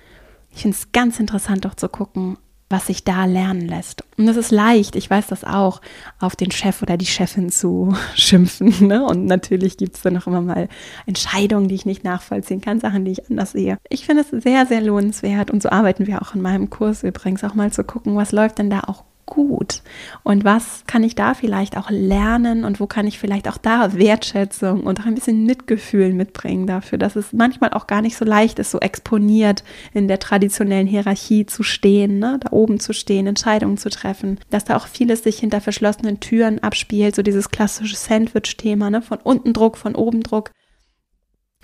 Ich 0.54 0.62
finde 0.62 0.76
es 0.76 0.92
ganz 0.92 1.18
interessant, 1.20 1.66
auch 1.66 1.74
zu 1.74 1.88
gucken, 1.88 2.36
was 2.72 2.86
sich 2.86 3.04
da 3.04 3.26
lernen 3.26 3.68
lässt. 3.68 4.02
Und 4.16 4.26
es 4.26 4.36
ist 4.36 4.50
leicht, 4.50 4.96
ich 4.96 5.08
weiß 5.08 5.26
das 5.28 5.44
auch, 5.44 5.80
auf 6.18 6.34
den 6.34 6.50
Chef 6.50 6.82
oder 6.82 6.96
die 6.96 7.06
Chefin 7.06 7.50
zu 7.50 7.94
schimpfen. 8.14 8.88
Ne? 8.88 9.04
Und 9.04 9.26
natürlich 9.26 9.76
gibt 9.76 9.96
es 9.96 10.02
dann 10.02 10.16
auch 10.16 10.26
immer 10.26 10.40
mal 10.40 10.68
Entscheidungen, 11.06 11.68
die 11.68 11.74
ich 11.74 11.86
nicht 11.86 12.02
nachvollziehen 12.02 12.62
kann, 12.62 12.80
Sachen, 12.80 13.04
die 13.04 13.12
ich 13.12 13.30
anders 13.30 13.52
sehe. 13.52 13.76
Ich 13.88 14.06
finde 14.06 14.22
es 14.22 14.42
sehr, 14.42 14.66
sehr 14.66 14.80
lohnenswert 14.80 15.50
und 15.50 15.62
so 15.62 15.68
arbeiten 15.68 16.06
wir 16.06 16.22
auch 16.22 16.34
in 16.34 16.40
meinem 16.40 16.70
Kurs 16.70 17.04
übrigens, 17.04 17.44
auch 17.44 17.54
mal 17.54 17.70
zu 17.70 17.84
gucken, 17.84 18.16
was 18.16 18.32
läuft 18.32 18.58
denn 18.58 18.70
da 18.70 18.80
auch 18.86 19.04
gut? 19.26 19.82
Und 20.22 20.44
was 20.44 20.84
kann 20.86 21.04
ich 21.04 21.14
da 21.14 21.34
vielleicht 21.34 21.76
auch 21.76 21.90
lernen 21.90 22.64
und 22.64 22.80
wo 22.80 22.86
kann 22.86 23.06
ich 23.06 23.18
vielleicht 23.18 23.48
auch 23.48 23.56
da 23.56 23.94
Wertschätzung 23.94 24.82
und 24.82 25.00
auch 25.00 25.06
ein 25.06 25.14
bisschen 25.14 25.44
Mitgefühl 25.44 26.12
mitbringen 26.12 26.66
dafür, 26.66 26.98
dass 26.98 27.16
es 27.16 27.32
manchmal 27.32 27.70
auch 27.70 27.86
gar 27.86 28.02
nicht 28.02 28.16
so 28.16 28.24
leicht 28.24 28.58
ist, 28.58 28.70
so 28.70 28.80
exponiert 28.80 29.64
in 29.92 30.08
der 30.08 30.18
traditionellen 30.18 30.86
Hierarchie 30.86 31.46
zu 31.46 31.62
stehen, 31.62 32.18
ne? 32.18 32.38
da 32.40 32.52
oben 32.52 32.80
zu 32.80 32.92
stehen, 32.92 33.26
Entscheidungen 33.26 33.76
zu 33.76 33.90
treffen, 33.90 34.38
dass 34.50 34.64
da 34.64 34.76
auch 34.76 34.86
vieles 34.86 35.22
sich 35.22 35.38
hinter 35.38 35.60
verschlossenen 35.60 36.20
Türen 36.20 36.62
abspielt, 36.62 37.14
so 37.14 37.22
dieses 37.22 37.50
klassische 37.50 37.96
Sandwich-Thema, 37.96 38.90
ne? 38.90 39.02
von 39.02 39.18
unten 39.22 39.52
Druck, 39.52 39.76
von 39.76 39.94
oben 39.94 40.22
Druck 40.22 40.50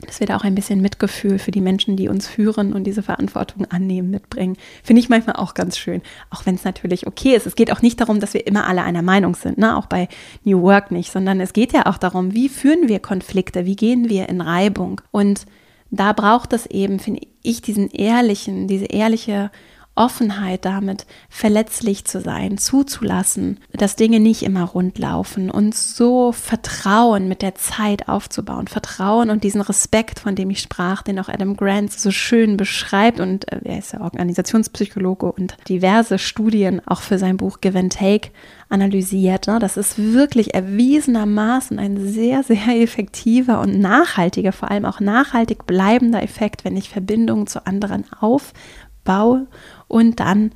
dass 0.07 0.21
wir 0.21 0.27
da 0.27 0.37
auch 0.37 0.45
ein 0.45 0.55
bisschen 0.55 0.81
Mitgefühl 0.81 1.39
für 1.39 1.51
die 1.51 1.61
Menschen, 1.61 1.97
die 1.97 2.09
uns 2.09 2.29
führen 2.29 2.73
und 2.73 2.85
diese 2.85 3.03
Verantwortung 3.03 3.67
annehmen, 3.67 4.11
mitbringen. 4.11 4.57
Finde 4.83 5.01
ich 5.01 5.09
manchmal 5.09 5.37
auch 5.37 5.55
ganz 5.55 5.77
schön. 5.77 6.03
Auch 6.31 6.47
wenn 6.47 6.55
es 6.55 6.65
natürlich 6.65 7.07
okay 7.07 7.35
ist. 7.35 7.47
Es 7.47 7.57
geht 7.57 7.73
auch 7.73 7.83
nicht 7.83 8.01
darum, 8.01 8.21
dass 8.21 8.35
wir 8.35 8.47
immer 8.47 8.67
alle 8.67 8.83
einer 8.83 9.03
Meinung 9.03 9.35
sind, 9.35 9.59
ne? 9.59 9.77
auch 9.77 9.87
bei 9.87 10.09
New 10.45 10.63
Work 10.63 10.93
nicht, 10.93 11.11
sondern 11.11 11.41
es 11.41 11.53
geht 11.53 11.73
ja 11.73 11.87
auch 11.87 11.99
darum, 11.99 12.33
wie 12.33 12.49
führen 12.49 12.89
wir 12.89 13.01
Konflikte, 13.01 13.67
wie 13.67 13.77
gehen 13.77 14.09
wir 14.09 14.29
in 14.29 14.41
Reibung. 14.41 15.01
Und 15.11 15.47
da 15.91 16.13
braucht 16.13 16.53
es 16.53 16.67
eben, 16.67 17.01
finde 17.01 17.23
ich, 17.43 17.63
diesen 17.63 17.91
ehrlichen, 17.91 18.69
diese 18.69 18.87
ehrliche 18.87 19.51
Offenheit 19.99 20.65
damit, 20.65 21.07
verletzlich 21.29 22.05
zu 22.05 22.21
sein, 22.21 22.57
zuzulassen, 22.57 23.59
dass 23.73 23.97
Dinge 23.97 24.21
nicht 24.21 24.45
immer 24.45 24.63
rund 24.63 24.99
laufen 24.99 25.51
und 25.51 25.75
so 25.75 26.31
Vertrauen 26.31 27.27
mit 27.27 27.43
der 27.43 27.57
Zeit 27.57 28.09
aufzubauen. 28.09 28.69
Vertrauen 28.69 29.29
und 29.29 29.43
diesen 29.43 29.61
Respekt, 29.61 30.21
von 30.21 30.37
dem 30.37 30.51
ich 30.51 30.61
sprach, 30.61 31.03
den 31.03 31.19
auch 31.19 31.29
Adam 31.29 31.57
Grant 31.57 31.93
so 31.93 32.13
schön 32.13 32.57
beschreibt 32.57 33.19
und 33.19 33.51
äh, 33.53 33.61
er 33.65 33.79
ist 33.79 33.93
ja 33.93 34.01
Organisationspsychologe 34.01 35.33
und 35.33 35.57
diverse 35.69 36.19
Studien 36.19 36.81
auch 36.87 37.03
für 37.03 37.19
sein 37.19 37.37
Buch 37.37 37.61
Give 37.61 37.79
and 37.79 37.93
Take 37.93 38.31
analysiert. 38.69 39.49
Ne? 39.49 39.59
Das 39.59 39.77
ist 39.77 39.99
wirklich 39.99 40.55
erwiesenermaßen 40.55 41.79
ein 41.79 41.97
sehr, 42.07 42.43
sehr 42.45 42.69
effektiver 42.81 43.61
und 43.61 43.79
nachhaltiger, 43.81 44.53
vor 44.53 44.71
allem 44.71 44.85
auch 44.85 45.01
nachhaltig 45.01 45.67
bleibender 45.67 46.23
Effekt, 46.23 46.65
wenn 46.65 46.77
ich 46.77 46.91
Verbindungen 46.91 47.47
zu 47.47 47.67
anderen 47.67 48.05
aufbaue 48.21 49.47
und 49.89 50.21
dann 50.21 50.53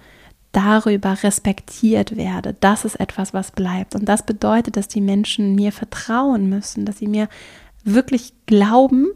darüber 0.53 1.17
respektiert 1.23 2.17
werde. 2.17 2.55
Das 2.61 2.85
ist 2.85 3.01
etwas, 3.01 3.33
was 3.33 3.51
bleibt. 3.51 3.95
Und 3.95 4.05
das 4.05 4.25
bedeutet, 4.25 4.77
dass 4.77 4.87
die 4.87 5.01
Menschen 5.01 5.55
mir 5.55 5.73
vertrauen 5.73 6.49
müssen, 6.49 6.85
dass 6.85 6.99
sie 6.99 7.09
mir 7.09 7.29
wirklich 7.85 8.35
glauben 8.47 9.09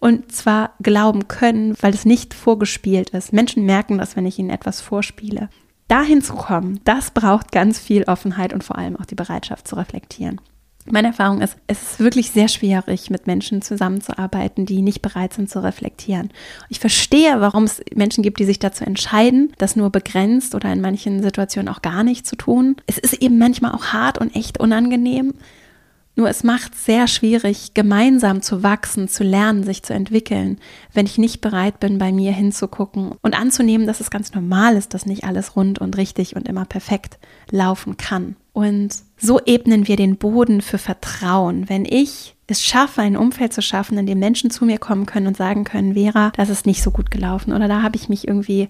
und 0.00 0.32
zwar 0.32 0.74
glauben 0.82 1.28
können, 1.28 1.76
weil 1.80 1.94
es 1.94 2.04
nicht 2.04 2.34
vorgespielt 2.34 3.10
ist. 3.10 3.32
Menschen 3.32 3.64
merken 3.64 3.98
das, 3.98 4.16
wenn 4.16 4.26
ich 4.26 4.38
ihnen 4.38 4.50
etwas 4.50 4.80
vorspiele. 4.80 5.48
Dahin 5.88 6.22
zu 6.22 6.34
kommen, 6.34 6.80
das 6.84 7.10
braucht 7.10 7.52
ganz 7.52 7.78
viel 7.78 8.04
Offenheit 8.04 8.52
und 8.52 8.64
vor 8.64 8.78
allem 8.78 8.96
auch 8.96 9.06
die 9.06 9.14
Bereitschaft 9.14 9.66
zu 9.68 9.76
reflektieren. 9.76 10.40
Meine 10.86 11.08
Erfahrung 11.08 11.42
ist, 11.42 11.56
es 11.66 11.82
ist 11.82 12.00
wirklich 12.00 12.30
sehr 12.30 12.48
schwierig, 12.48 13.10
mit 13.10 13.26
Menschen 13.26 13.60
zusammenzuarbeiten, 13.60 14.64
die 14.64 14.80
nicht 14.80 15.02
bereit 15.02 15.34
sind 15.34 15.50
zu 15.50 15.62
reflektieren. 15.62 16.30
Ich 16.70 16.80
verstehe, 16.80 17.40
warum 17.40 17.64
es 17.64 17.82
Menschen 17.94 18.22
gibt, 18.22 18.40
die 18.40 18.46
sich 18.46 18.58
dazu 18.58 18.84
entscheiden, 18.84 19.52
das 19.58 19.76
nur 19.76 19.90
begrenzt 19.90 20.54
oder 20.54 20.72
in 20.72 20.80
manchen 20.80 21.22
Situationen 21.22 21.68
auch 21.68 21.82
gar 21.82 22.02
nicht 22.02 22.26
zu 22.26 22.34
tun. 22.34 22.76
Es 22.86 22.96
ist 22.96 23.14
eben 23.14 23.36
manchmal 23.36 23.72
auch 23.72 23.86
hart 23.86 24.18
und 24.18 24.34
echt 24.34 24.58
unangenehm. 24.58 25.34
Nur 26.16 26.28
es 26.28 26.42
macht 26.42 26.74
sehr 26.74 27.06
schwierig, 27.06 27.72
gemeinsam 27.72 28.42
zu 28.42 28.62
wachsen, 28.62 29.08
zu 29.08 29.24
lernen, 29.24 29.64
sich 29.64 29.82
zu 29.82 29.94
entwickeln, 29.94 30.58
wenn 30.92 31.06
ich 31.06 31.18
nicht 31.18 31.40
bereit 31.40 31.80
bin, 31.80 31.98
bei 31.98 32.12
mir 32.12 32.32
hinzugucken 32.32 33.12
und 33.22 33.38
anzunehmen, 33.38 33.86
dass 33.86 34.00
es 34.00 34.10
ganz 34.10 34.34
normal 34.34 34.76
ist, 34.76 34.92
dass 34.92 35.06
nicht 35.06 35.24
alles 35.24 35.56
rund 35.56 35.78
und 35.78 35.96
richtig 35.96 36.36
und 36.36 36.48
immer 36.48 36.64
perfekt 36.64 37.18
laufen 37.50 37.96
kann. 37.96 38.36
Und 38.52 38.90
so 39.16 39.40
ebnen 39.46 39.86
wir 39.86 39.96
den 39.96 40.16
Boden 40.16 40.60
für 40.60 40.78
Vertrauen. 40.78 41.68
Wenn 41.68 41.84
ich 41.84 42.34
es 42.48 42.64
schaffe, 42.64 43.00
ein 43.02 43.16
Umfeld 43.16 43.52
zu 43.52 43.62
schaffen, 43.62 43.96
in 43.96 44.06
dem 44.06 44.18
Menschen 44.18 44.50
zu 44.50 44.64
mir 44.64 44.78
kommen 44.78 45.06
können 45.06 45.28
und 45.28 45.36
sagen 45.36 45.64
können, 45.64 45.94
Vera, 45.94 46.32
das 46.36 46.48
ist 46.48 46.66
nicht 46.66 46.82
so 46.82 46.90
gut 46.90 47.10
gelaufen 47.10 47.52
oder 47.52 47.68
da 47.68 47.82
habe 47.82 47.96
ich 47.96 48.08
mich 48.08 48.26
irgendwie 48.26 48.68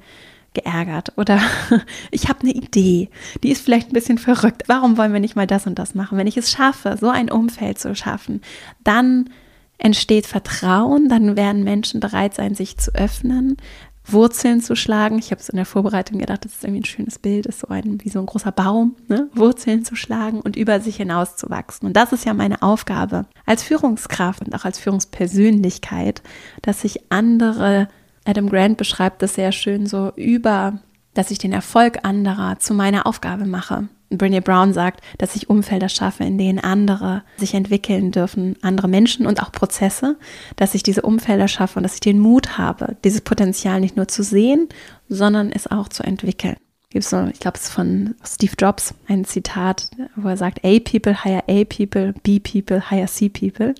geärgert 0.54 1.12
oder 1.16 1.40
ich 2.10 2.28
habe 2.28 2.40
eine 2.40 2.52
Idee, 2.52 3.08
die 3.42 3.50
ist 3.50 3.62
vielleicht 3.62 3.90
ein 3.90 3.94
bisschen 3.94 4.18
verrückt. 4.18 4.64
Warum 4.66 4.96
wollen 4.96 5.12
wir 5.12 5.20
nicht 5.20 5.36
mal 5.36 5.46
das 5.46 5.66
und 5.66 5.78
das 5.78 5.94
machen? 5.94 6.18
Wenn 6.18 6.26
ich 6.26 6.36
es 6.36 6.50
schaffe, 6.50 6.96
so 7.00 7.08
ein 7.08 7.30
Umfeld 7.30 7.78
zu 7.78 7.94
schaffen, 7.94 8.40
dann 8.82 9.30
entsteht 9.78 10.26
Vertrauen, 10.26 11.08
dann 11.08 11.36
werden 11.36 11.64
Menschen 11.64 12.00
bereit 12.00 12.34
sein, 12.34 12.54
sich 12.54 12.76
zu 12.76 12.94
öffnen, 12.94 13.56
Wurzeln 14.04 14.60
zu 14.60 14.76
schlagen. 14.76 15.18
Ich 15.18 15.30
habe 15.30 15.40
es 15.40 15.48
in 15.48 15.56
der 15.56 15.66
Vorbereitung 15.66 16.18
gedacht, 16.18 16.44
das 16.44 16.52
ist 16.52 16.64
irgendwie 16.64 16.80
ein 16.80 16.86
schönes 16.86 17.18
Bild, 17.18 17.46
ist 17.46 17.60
so 17.60 17.68
ein 17.68 18.02
wie 18.02 18.08
so 18.08 18.18
ein 18.18 18.26
großer 18.26 18.52
Baum, 18.52 18.96
ne? 19.08 19.28
Wurzeln 19.34 19.84
zu 19.84 19.94
schlagen 19.94 20.40
und 20.40 20.56
über 20.56 20.80
sich 20.80 20.96
hinaus 20.96 21.36
zu 21.36 21.48
wachsen. 21.50 21.86
Und 21.86 21.96
das 21.96 22.12
ist 22.12 22.24
ja 22.24 22.34
meine 22.34 22.62
Aufgabe 22.62 23.26
als 23.46 23.62
Führungskraft 23.62 24.44
und 24.44 24.54
auch 24.54 24.64
als 24.64 24.78
Führungspersönlichkeit, 24.78 26.22
dass 26.62 26.84
ich 26.84 27.10
andere 27.10 27.88
Adam 28.30 28.48
Grant 28.48 28.76
beschreibt 28.76 29.22
das 29.22 29.34
sehr 29.34 29.50
schön 29.50 29.86
so 29.86 30.12
über, 30.14 30.78
dass 31.14 31.32
ich 31.32 31.38
den 31.38 31.52
Erfolg 31.52 31.98
anderer 32.04 32.60
zu 32.60 32.74
meiner 32.74 33.06
Aufgabe 33.08 33.44
mache. 33.44 33.88
Brené 34.12 34.40
Brown 34.40 34.72
sagt, 34.72 35.00
dass 35.18 35.34
ich 35.34 35.50
Umfelder 35.50 35.88
schaffe, 35.88 36.22
in 36.22 36.38
denen 36.38 36.60
andere 36.60 37.22
sich 37.38 37.54
entwickeln 37.54 38.12
dürfen, 38.12 38.56
andere 38.62 38.86
Menschen 38.86 39.26
und 39.26 39.42
auch 39.42 39.50
Prozesse, 39.50 40.16
dass 40.54 40.74
ich 40.74 40.84
diese 40.84 41.02
Umfelder 41.02 41.48
schaffe 41.48 41.78
und 41.78 41.82
dass 41.82 41.94
ich 41.94 42.00
den 42.00 42.20
Mut 42.20 42.56
habe, 42.56 42.96
dieses 43.04 43.20
Potenzial 43.20 43.80
nicht 43.80 43.96
nur 43.96 44.06
zu 44.06 44.22
sehen, 44.22 44.68
sondern 45.08 45.50
es 45.50 45.68
auch 45.68 45.88
zu 45.88 46.04
entwickeln. 46.04 46.56
Gibt 46.90 47.04
so, 47.04 47.24
ich 47.32 47.38
glaube, 47.38 47.56
es 47.56 47.64
ist 47.64 47.72
von 47.72 48.16
Steve 48.24 48.54
Jobs 48.58 48.94
ein 49.06 49.24
Zitat, 49.24 49.90
wo 50.16 50.28
er 50.28 50.36
sagt, 50.36 50.64
A 50.64 50.78
people 50.80 51.22
hire 51.22 51.44
A 51.48 51.64
people, 51.64 52.14
B 52.24 52.40
people 52.40 52.90
hire 52.90 53.06
C 53.06 53.28
people. 53.28 53.74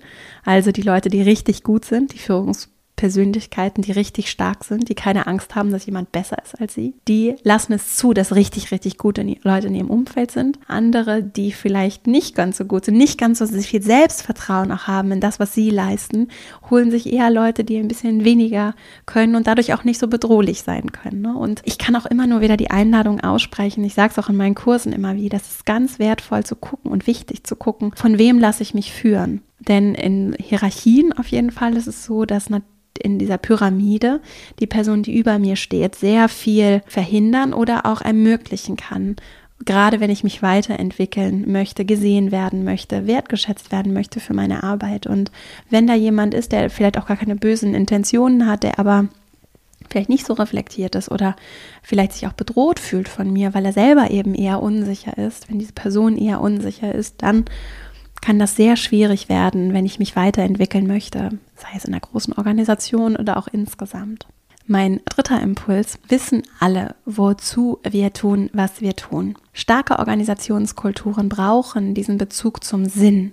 Also 0.45 0.71
die 0.71 0.81
Leute, 0.81 1.09
die 1.09 1.21
richtig 1.21 1.63
gut 1.63 1.83
sind, 1.83 2.13
die 2.13 2.19
Führungs 2.19 2.70
Persönlichkeiten, 3.01 3.81
die 3.81 3.93
richtig 3.93 4.29
stark 4.29 4.63
sind, 4.63 4.87
die 4.87 4.93
keine 4.93 5.25
Angst 5.25 5.55
haben, 5.55 5.71
dass 5.71 5.87
jemand 5.87 6.11
besser 6.11 6.37
ist 6.45 6.61
als 6.61 6.75
sie. 6.75 6.93
Die 7.07 7.33
lassen 7.41 7.73
es 7.73 7.95
zu, 7.95 8.13
dass 8.13 8.35
richtig, 8.35 8.69
richtig 8.69 8.99
gute 8.99 9.23
Leute 9.41 9.65
in 9.65 9.73
ihrem 9.73 9.89
Umfeld 9.89 10.29
sind. 10.29 10.59
Andere, 10.67 11.23
die 11.23 11.51
vielleicht 11.51 12.05
nicht 12.05 12.35
ganz 12.35 12.57
so 12.57 12.65
gut 12.65 12.85
sind, 12.85 12.97
nicht 12.97 13.17
ganz 13.17 13.39
so 13.39 13.47
viel 13.47 13.81
Selbstvertrauen 13.81 14.71
auch 14.71 14.85
haben 14.85 15.11
in 15.11 15.19
das, 15.19 15.39
was 15.39 15.55
sie 15.55 15.71
leisten, 15.71 16.27
holen 16.69 16.91
sich 16.91 17.11
eher 17.11 17.31
Leute, 17.31 17.63
die 17.63 17.77
ein 17.77 17.87
bisschen 17.87 18.23
weniger 18.23 18.75
können 19.07 19.35
und 19.35 19.47
dadurch 19.47 19.73
auch 19.73 19.83
nicht 19.83 19.99
so 19.99 20.07
bedrohlich 20.07 20.61
sein 20.61 20.91
können. 20.91 21.23
Ne? 21.23 21.35
Und 21.35 21.63
ich 21.65 21.79
kann 21.79 21.95
auch 21.95 22.05
immer 22.05 22.27
nur 22.27 22.41
wieder 22.41 22.55
die 22.55 22.69
Einladung 22.69 23.19
aussprechen. 23.19 23.83
Ich 23.83 23.95
sage 23.95 24.13
es 24.15 24.23
auch 24.23 24.29
in 24.29 24.37
meinen 24.37 24.53
Kursen 24.53 24.93
immer 24.93 25.15
wieder. 25.15 25.37
Es 25.37 25.49
ist 25.49 25.65
ganz 25.65 25.97
wertvoll 25.97 26.43
zu 26.43 26.55
gucken 26.55 26.91
und 26.91 27.07
wichtig 27.07 27.45
zu 27.45 27.55
gucken, 27.55 27.93
von 27.95 28.19
wem 28.19 28.37
lasse 28.37 28.61
ich 28.61 28.75
mich 28.75 28.93
führen. 28.93 29.41
Denn 29.57 29.95
in 29.95 30.35
Hierarchien 30.39 31.13
auf 31.13 31.27
jeden 31.27 31.49
Fall 31.49 31.75
ist 31.75 31.87
es 31.87 32.05
so, 32.05 32.25
dass 32.25 32.51
natürlich 32.51 32.69
in 32.97 33.19
dieser 33.19 33.37
Pyramide 33.37 34.21
die 34.59 34.67
Person, 34.67 35.03
die 35.03 35.17
über 35.17 35.39
mir 35.39 35.55
steht, 35.55 35.95
sehr 35.95 36.29
viel 36.29 36.81
verhindern 36.87 37.53
oder 37.53 37.85
auch 37.85 38.01
ermöglichen 38.01 38.77
kann. 38.77 39.15
Gerade 39.63 39.99
wenn 39.99 40.09
ich 40.09 40.23
mich 40.23 40.41
weiterentwickeln 40.41 41.51
möchte, 41.51 41.85
gesehen 41.85 42.31
werden 42.31 42.63
möchte, 42.63 43.05
wertgeschätzt 43.05 43.71
werden 43.71 43.93
möchte 43.93 44.19
für 44.19 44.33
meine 44.33 44.63
Arbeit. 44.63 45.05
Und 45.05 45.31
wenn 45.69 45.85
da 45.85 45.93
jemand 45.93 46.33
ist, 46.33 46.51
der 46.51 46.69
vielleicht 46.69 46.97
auch 46.97 47.05
gar 47.05 47.17
keine 47.17 47.35
bösen 47.35 47.75
Intentionen 47.75 48.47
hat, 48.47 48.63
der 48.63 48.79
aber 48.79 49.07
vielleicht 49.89 50.09
nicht 50.09 50.25
so 50.25 50.33
reflektiert 50.33 50.95
ist 50.95 51.11
oder 51.11 51.35
vielleicht 51.83 52.13
sich 52.13 52.27
auch 52.27 52.33
bedroht 52.33 52.79
fühlt 52.79 53.09
von 53.09 53.31
mir, 53.31 53.53
weil 53.53 53.65
er 53.65 53.73
selber 53.73 54.09
eben 54.09 54.33
eher 54.33 54.63
unsicher 54.63 55.17
ist, 55.17 55.49
wenn 55.49 55.59
diese 55.59 55.73
Person 55.73 56.17
eher 56.17 56.41
unsicher 56.41 56.93
ist, 56.95 57.21
dann 57.21 57.45
kann 58.21 58.39
das 58.39 58.55
sehr 58.55 58.75
schwierig 58.77 59.29
werden, 59.29 59.73
wenn 59.73 59.85
ich 59.85 59.99
mich 59.99 60.15
weiterentwickeln 60.15 60.87
möchte, 60.87 61.39
sei 61.55 61.69
es 61.75 61.85
in 61.85 61.93
einer 61.93 62.01
großen 62.01 62.33
Organisation 62.33 63.15
oder 63.15 63.37
auch 63.37 63.47
insgesamt. 63.47 64.27
Mein 64.67 65.01
dritter 65.05 65.41
Impuls, 65.41 65.99
wissen 66.07 66.43
alle, 66.59 66.95
wozu 67.05 67.79
wir 67.83 68.13
tun, 68.13 68.49
was 68.53 68.79
wir 68.79 68.95
tun. 68.95 69.35
Starke 69.53 69.99
Organisationskulturen 69.99 71.29
brauchen 71.29 71.93
diesen 71.93 72.17
Bezug 72.17 72.63
zum 72.63 72.85
Sinn. 72.85 73.31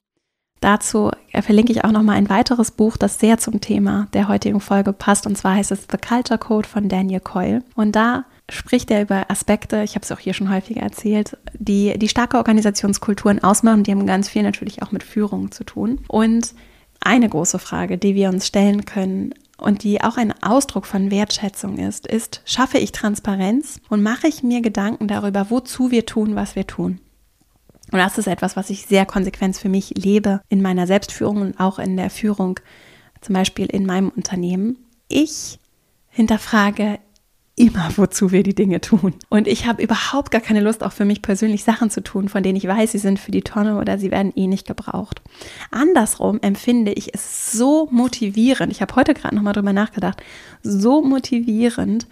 Dazu 0.61 1.13
verlinke 1.33 1.71
ich 1.71 1.85
auch 1.85 1.93
noch 1.93 2.03
mal 2.03 2.15
ein 2.15 2.31
weiteres 2.31 2.73
Buch, 2.73 2.97
das 2.97 3.21
sehr 3.21 3.39
zum 3.39 3.61
Thema 3.61 4.09
der 4.15 4.27
heutigen 4.27 4.61
Folge 4.61 4.93
passt, 4.93 5.27
und 5.27 5.37
zwar 5.37 5.55
heißt 5.55 5.71
es 5.71 5.87
The 5.91 5.99
Culture 5.99 6.39
Code 6.39 6.67
von 6.67 6.89
Daniel 6.89 7.21
Coyle. 7.21 7.63
Und 7.77 7.95
da 7.95 8.25
spricht 8.51 8.91
er 8.91 9.03
über 9.03 9.31
Aspekte, 9.31 9.83
ich 9.83 9.95
habe 9.95 10.05
es 10.05 10.13
auch 10.13 10.19
hier 10.19 10.35
schon 10.35 10.51
häufiger 10.51 10.81
erzählt, 10.81 11.37
die, 11.55 11.99
die 11.99 12.09
starke 12.09 12.39
Organisationskulturen 12.39 13.43
ausmachen. 13.43 13.83
Die 13.83 13.91
haben 13.91 14.07
ganz 14.07 14.29
viel 14.29 14.43
natürlich 14.43 14.83
auch 14.83 14.93
mit 14.93 15.03
Führung 15.03 15.51
zu 15.51 15.65
tun. 15.65 16.01
Und 16.09 16.55
eine 17.01 17.29
große 17.29 17.59
Frage, 17.59 17.99
die 17.99 18.15
wir 18.15 18.29
uns 18.29 18.47
stellen 18.47 18.85
können 18.85 19.35
und 19.59 19.83
die 19.83 20.03
auch 20.03 20.17
ein 20.17 20.35
Ausdruck 20.43 20.87
von 20.87 21.11
Wertschätzung 21.11 21.79
ist, 21.79 22.07
ist, 22.07 22.43
schaffe 22.45 22.79
ich 22.79 22.93
Transparenz 22.93 23.81
und 23.89 24.03
mache 24.03 24.29
ich 24.29 24.43
mir 24.43 24.63
Gedanken 24.63 25.09
darüber, 25.09 25.51
wozu 25.51 25.91
wir 25.91 26.07
tun, 26.07 26.35
was 26.35 26.57
wir 26.57 26.67
tun. 26.67 27.01
Und 27.91 27.99
das 27.99 28.19
ist 28.19 28.27
etwas, 28.27 28.57
was 28.57 28.71
ich 28.71 28.87
sehr 28.87 29.07
konsequent 29.07 29.57
für 29.57 29.69
mich 29.69 29.95
lebe 29.97 30.41
in 30.49 30.61
meiner 30.61 30.87
Selbstführung 30.87 31.41
und 31.41 31.61
auch 31.61 31.79
in 31.79 31.97
der 31.97 32.11
Führung, 32.11 32.61
zum 33.21 33.35
Beispiel 33.35 33.67
in 33.67 33.87
meinem 33.87 34.11
Unternehmen. 34.11 34.79
Ich 35.09 35.59
hinterfrage 36.11 36.99
immer, 37.59 37.91
wozu 37.97 38.33
wir 38.33 38.43
die 38.43 38.55
Dinge 38.55 38.81
tun. 38.81 39.15
Und 39.29 39.47
ich 39.49 39.67
habe 39.67 39.83
überhaupt 39.83 40.31
gar 40.31 40.41
keine 40.41 40.61
Lust, 40.61 40.83
auch 40.83 40.93
für 40.93 41.05
mich 41.05 41.23
persönlich 41.23 41.65
Sachen 41.65 41.91
zu 41.91 42.03
tun, 42.03 42.29
von 42.29 42.43
denen 42.43 42.57
ich 42.57 42.67
weiß, 42.67 42.93
sie 42.93 42.99
sind 42.99 43.19
für 43.19 43.31
die 43.31 43.43
Tonne 43.43 43.79
oder 43.79 43.99
sie 43.99 44.11
werden 44.11 44.33
eh 44.37 44.47
nicht 44.47 44.67
gebraucht. 44.67 45.21
Andersrum 45.71 46.39
empfinde 46.41 46.93
ich 46.93 47.15
es 47.15 47.53
so 47.53 47.89
motivierend. 47.91 48.73
Ich 48.73 48.81
habe 48.81 48.95
heute 48.97 49.15
gerade 49.15 49.35
nochmal 49.35 49.53
drüber 49.53 49.73
nachgedacht. 49.73 50.23
So 50.63 51.03
motivierend, 51.03 52.07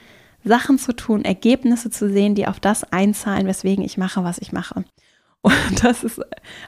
Sachen 0.45 0.79
zu 0.79 0.95
tun, 0.95 1.25
Ergebnisse 1.25 1.91
zu 1.91 2.11
sehen, 2.11 2.35
die 2.35 2.47
auf 2.47 2.61
das 2.61 2.85
einzahlen, 2.93 3.47
weswegen 3.47 3.85
ich 3.85 3.99
mache, 3.99 4.23
was 4.25 4.39
ich 4.39 4.53
mache. 4.53 4.85
Und 5.47 5.85
das 5.85 6.03
ist, 6.03 6.21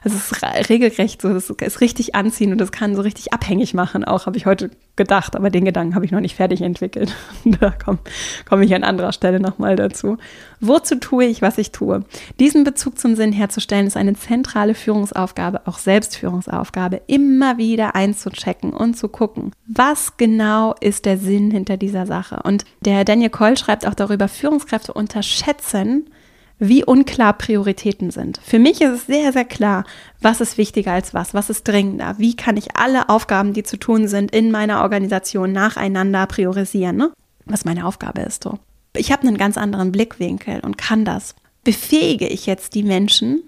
also 0.05 0.15
ist 0.15 0.69
regelrecht 0.69 1.21
so, 1.21 1.33
das 1.33 1.49
ist 1.49 1.81
richtig 1.81 2.15
anziehen 2.15 2.53
und 2.53 2.61
das 2.61 2.71
kann 2.71 2.95
so 2.95 3.01
richtig 3.01 3.33
abhängig 3.33 3.73
machen, 3.73 4.05
auch 4.05 4.25
habe 4.25 4.37
ich 4.37 4.45
heute 4.45 4.71
gedacht, 4.95 5.35
aber 5.35 5.49
den 5.49 5.65
Gedanken 5.65 5.95
habe 5.95 6.05
ich 6.05 6.11
noch 6.11 6.21
nicht 6.21 6.37
fertig 6.37 6.61
entwickelt. 6.61 7.13
da 7.43 7.71
komme 7.71 7.99
komm 8.47 8.61
ich 8.61 8.73
an 8.73 8.85
anderer 8.85 9.11
Stelle 9.11 9.41
nochmal 9.41 9.75
dazu. 9.75 10.17
Wozu 10.61 10.95
tue 10.95 11.25
ich, 11.25 11.41
was 11.41 11.57
ich 11.57 11.73
tue? 11.73 12.05
Diesen 12.39 12.63
Bezug 12.63 12.97
zum 12.97 13.15
Sinn 13.15 13.33
herzustellen, 13.33 13.85
ist 13.85 13.97
eine 13.97 14.13
zentrale 14.13 14.73
Führungsaufgabe, 14.75 15.67
auch 15.67 15.77
Selbstführungsaufgabe, 15.77 17.01
immer 17.07 17.57
wieder 17.57 17.95
einzuchecken 17.95 18.71
und 18.71 18.95
zu 18.95 19.09
gucken, 19.09 19.51
was 19.67 20.15
genau 20.15 20.73
ist 20.79 21.03
der 21.03 21.17
Sinn 21.17 21.51
hinter 21.51 21.75
dieser 21.75 22.05
Sache. 22.05 22.39
Und 22.45 22.63
der 22.85 23.03
Daniel 23.03 23.29
Coyle 23.29 23.57
schreibt 23.57 23.85
auch 23.85 23.93
darüber, 23.93 24.29
Führungskräfte 24.29 24.93
unterschätzen, 24.93 26.05
wie 26.59 26.83
unklar 26.83 27.33
Prioritäten 27.33 28.11
sind. 28.11 28.39
Für 28.43 28.59
mich 28.59 28.81
ist 28.81 28.91
es 28.91 29.05
sehr, 29.07 29.31
sehr 29.31 29.45
klar, 29.45 29.85
was 30.21 30.41
ist 30.41 30.57
wichtiger 30.57 30.91
als 30.91 31.13
was, 31.13 31.33
was 31.33 31.49
ist 31.49 31.67
dringender, 31.67 32.15
wie 32.17 32.35
kann 32.35 32.57
ich 32.57 32.75
alle 32.75 33.09
Aufgaben, 33.09 33.53
die 33.53 33.63
zu 33.63 33.77
tun 33.77 34.07
sind, 34.07 34.31
in 34.31 34.51
meiner 34.51 34.81
Organisation 34.81 35.53
nacheinander 35.53 36.27
priorisieren, 36.27 36.97
ne? 36.97 37.11
was 37.45 37.65
meine 37.65 37.85
Aufgabe 37.85 38.21
ist. 38.21 38.43
So. 38.43 38.59
Ich 38.95 39.11
habe 39.11 39.27
einen 39.27 39.37
ganz 39.37 39.57
anderen 39.57 39.91
Blickwinkel 39.91 40.59
und 40.59 40.77
kann 40.77 41.05
das. 41.05 41.33
Befähige 41.63 42.27
ich 42.27 42.45
jetzt 42.45 42.75
die 42.75 42.83
Menschen, 42.83 43.43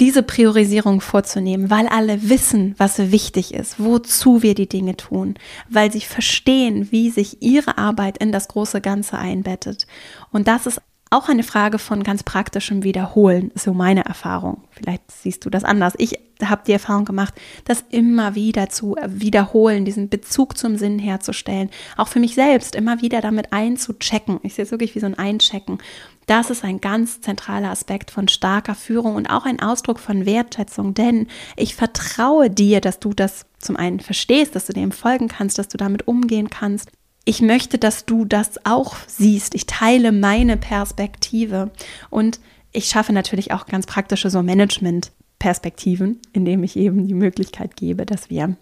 diese 0.00 0.22
Priorisierung 0.22 1.00
vorzunehmen, 1.00 1.70
weil 1.70 1.88
alle 1.88 2.28
wissen, 2.28 2.74
was 2.78 3.10
wichtig 3.10 3.52
ist, 3.52 3.80
wozu 3.80 4.42
wir 4.42 4.54
die 4.54 4.68
Dinge 4.68 4.96
tun, 4.96 5.34
weil 5.68 5.90
sie 5.90 6.00
verstehen, 6.00 6.88
wie 6.92 7.10
sich 7.10 7.42
ihre 7.42 7.78
Arbeit 7.78 8.18
in 8.18 8.30
das 8.30 8.46
große 8.48 8.80
Ganze 8.80 9.18
einbettet. 9.18 9.86
Und 10.30 10.46
das 10.46 10.66
ist 10.66 10.80
auch 11.10 11.28
eine 11.28 11.42
Frage 11.42 11.78
von 11.78 12.02
ganz 12.02 12.22
praktischem 12.22 12.84
Wiederholen, 12.84 13.50
so 13.54 13.72
meine 13.72 14.04
Erfahrung. 14.04 14.64
Vielleicht 14.70 15.10
siehst 15.10 15.44
du 15.44 15.50
das 15.50 15.64
anders. 15.64 15.94
Ich 15.98 16.20
habe 16.42 16.62
die 16.66 16.72
Erfahrung 16.72 17.04
gemacht, 17.04 17.34
das 17.64 17.84
immer 17.90 18.34
wieder 18.34 18.68
zu 18.68 18.96
wiederholen, 19.06 19.84
diesen 19.84 20.08
Bezug 20.08 20.56
zum 20.56 20.76
Sinn 20.76 20.98
herzustellen. 20.98 21.70
Auch 21.96 22.08
für 22.08 22.20
mich 22.20 22.34
selbst 22.34 22.74
immer 22.74 23.00
wieder 23.02 23.20
damit 23.20 23.52
einzuchecken. 23.52 24.38
Ich 24.42 24.54
sehe 24.54 24.64
es 24.64 24.70
wirklich 24.70 24.94
wie 24.94 25.00
so 25.00 25.06
ein 25.06 25.18
Einchecken. 25.18 25.78
Das 26.26 26.50
ist 26.50 26.62
ein 26.62 26.80
ganz 26.80 27.22
zentraler 27.22 27.70
Aspekt 27.70 28.10
von 28.10 28.28
starker 28.28 28.74
Führung 28.74 29.14
und 29.14 29.28
auch 29.30 29.46
ein 29.46 29.60
Ausdruck 29.60 29.98
von 29.98 30.26
Wertschätzung, 30.26 30.92
denn 30.92 31.26
ich 31.56 31.74
vertraue 31.74 32.50
dir, 32.50 32.82
dass 32.82 33.00
du 33.00 33.14
das 33.14 33.46
zum 33.58 33.76
einen 33.76 33.98
verstehst, 33.98 34.54
dass 34.54 34.66
du 34.66 34.74
dem 34.74 34.92
folgen 34.92 35.28
kannst, 35.28 35.58
dass 35.58 35.68
du 35.68 35.78
damit 35.78 36.06
umgehen 36.06 36.50
kannst 36.50 36.90
ich 37.24 37.42
möchte, 37.42 37.78
dass 37.78 38.06
du 38.06 38.24
das 38.24 38.64
auch 38.64 38.96
siehst. 39.06 39.54
Ich 39.54 39.66
teile 39.66 40.12
meine 40.12 40.56
Perspektive 40.56 41.70
und 42.10 42.40
ich 42.72 42.86
schaffe 42.86 43.12
natürlich 43.12 43.52
auch 43.52 43.66
ganz 43.66 43.86
praktische 43.86 44.30
so 44.30 44.42
Management 44.42 45.12
Perspektiven, 45.38 46.20
indem 46.32 46.64
ich 46.64 46.76
eben 46.76 47.06
die 47.06 47.14
Möglichkeit 47.14 47.76
gebe, 47.76 48.04
dass 48.04 48.30
wir 48.30 48.56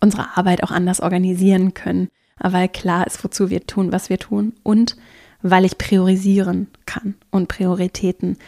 unsere 0.00 0.36
Arbeit 0.36 0.62
auch 0.62 0.70
anders 0.70 1.00
organisieren 1.00 1.74
können, 1.74 2.08
weil 2.38 2.68
klar 2.68 3.06
ist, 3.06 3.22
wozu 3.22 3.50
wir 3.50 3.66
tun, 3.66 3.92
was 3.92 4.08
wir 4.08 4.18
tun 4.18 4.54
und 4.62 4.96
weil 5.42 5.64
ich 5.64 5.78
priorisieren 5.78 6.68
kann 6.86 7.14
und 7.30 7.48
Prioritäten 7.48 8.38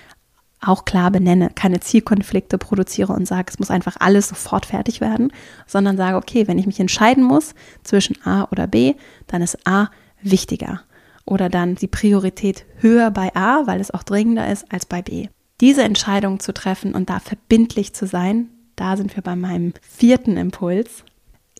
auch 0.66 0.84
klar 0.84 1.10
benenne, 1.10 1.50
keine 1.54 1.80
Zielkonflikte 1.80 2.58
produziere 2.58 3.12
und 3.12 3.26
sage, 3.26 3.46
es 3.48 3.58
muss 3.58 3.70
einfach 3.70 3.96
alles 4.00 4.28
sofort 4.28 4.66
fertig 4.66 5.00
werden, 5.00 5.32
sondern 5.66 5.96
sage, 5.96 6.16
okay, 6.16 6.46
wenn 6.48 6.58
ich 6.58 6.66
mich 6.66 6.80
entscheiden 6.80 7.24
muss 7.24 7.54
zwischen 7.82 8.16
A 8.24 8.48
oder 8.50 8.66
B, 8.66 8.94
dann 9.26 9.42
ist 9.42 9.66
A 9.66 9.88
wichtiger 10.22 10.80
oder 11.24 11.48
dann 11.48 11.74
die 11.74 11.88
Priorität 11.88 12.64
höher 12.78 13.10
bei 13.10 13.34
A, 13.34 13.66
weil 13.66 13.80
es 13.80 13.92
auch 13.92 14.02
dringender 14.02 14.50
ist 14.50 14.70
als 14.72 14.86
bei 14.86 15.02
B. 15.02 15.28
Diese 15.60 15.82
Entscheidung 15.82 16.40
zu 16.40 16.52
treffen 16.52 16.94
und 16.94 17.10
da 17.10 17.20
verbindlich 17.20 17.94
zu 17.94 18.06
sein, 18.06 18.48
da 18.76 18.96
sind 18.96 19.14
wir 19.14 19.22
bei 19.22 19.36
meinem 19.36 19.72
vierten 19.80 20.36
Impuls, 20.36 21.04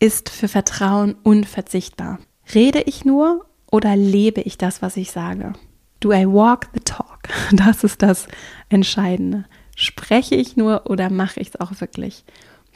ist 0.00 0.28
für 0.28 0.48
Vertrauen 0.48 1.14
unverzichtbar. 1.22 2.18
Rede 2.54 2.82
ich 2.82 3.04
nur 3.04 3.46
oder 3.70 3.96
lebe 3.96 4.40
ich 4.40 4.58
das, 4.58 4.82
was 4.82 4.96
ich 4.96 5.12
sage? 5.12 5.54
Do 6.00 6.12
I 6.12 6.26
walk 6.26 6.68
the 6.74 6.80
talk? 6.80 7.20
Das 7.52 7.84
ist 7.84 8.02
das 8.02 8.28
Entscheidende. 8.68 9.44
Spreche 9.76 10.34
ich 10.34 10.56
nur 10.56 10.88
oder 10.88 11.10
mache 11.10 11.40
ich 11.40 11.48
es 11.48 11.60
auch 11.60 11.80
wirklich? 11.80 12.24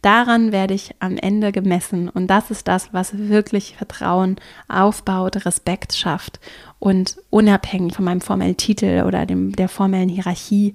Daran 0.02 0.52
werde 0.52 0.74
ich 0.74 0.94
am 1.00 1.16
Ende 1.16 1.50
gemessen 1.50 2.08
und 2.08 2.28
das 2.28 2.50
ist 2.50 2.68
das, 2.68 2.92
was 2.92 3.18
wirklich 3.18 3.76
Vertrauen 3.76 4.36
aufbaut, 4.68 5.44
Respekt 5.44 5.94
schafft 5.94 6.38
und 6.78 7.16
unabhängig 7.30 7.94
von 7.94 8.04
meinem 8.04 8.20
formellen 8.20 8.56
Titel 8.56 9.04
oder 9.06 9.26
dem, 9.26 9.56
der 9.56 9.68
formellen 9.68 10.08
Hierarchie 10.08 10.74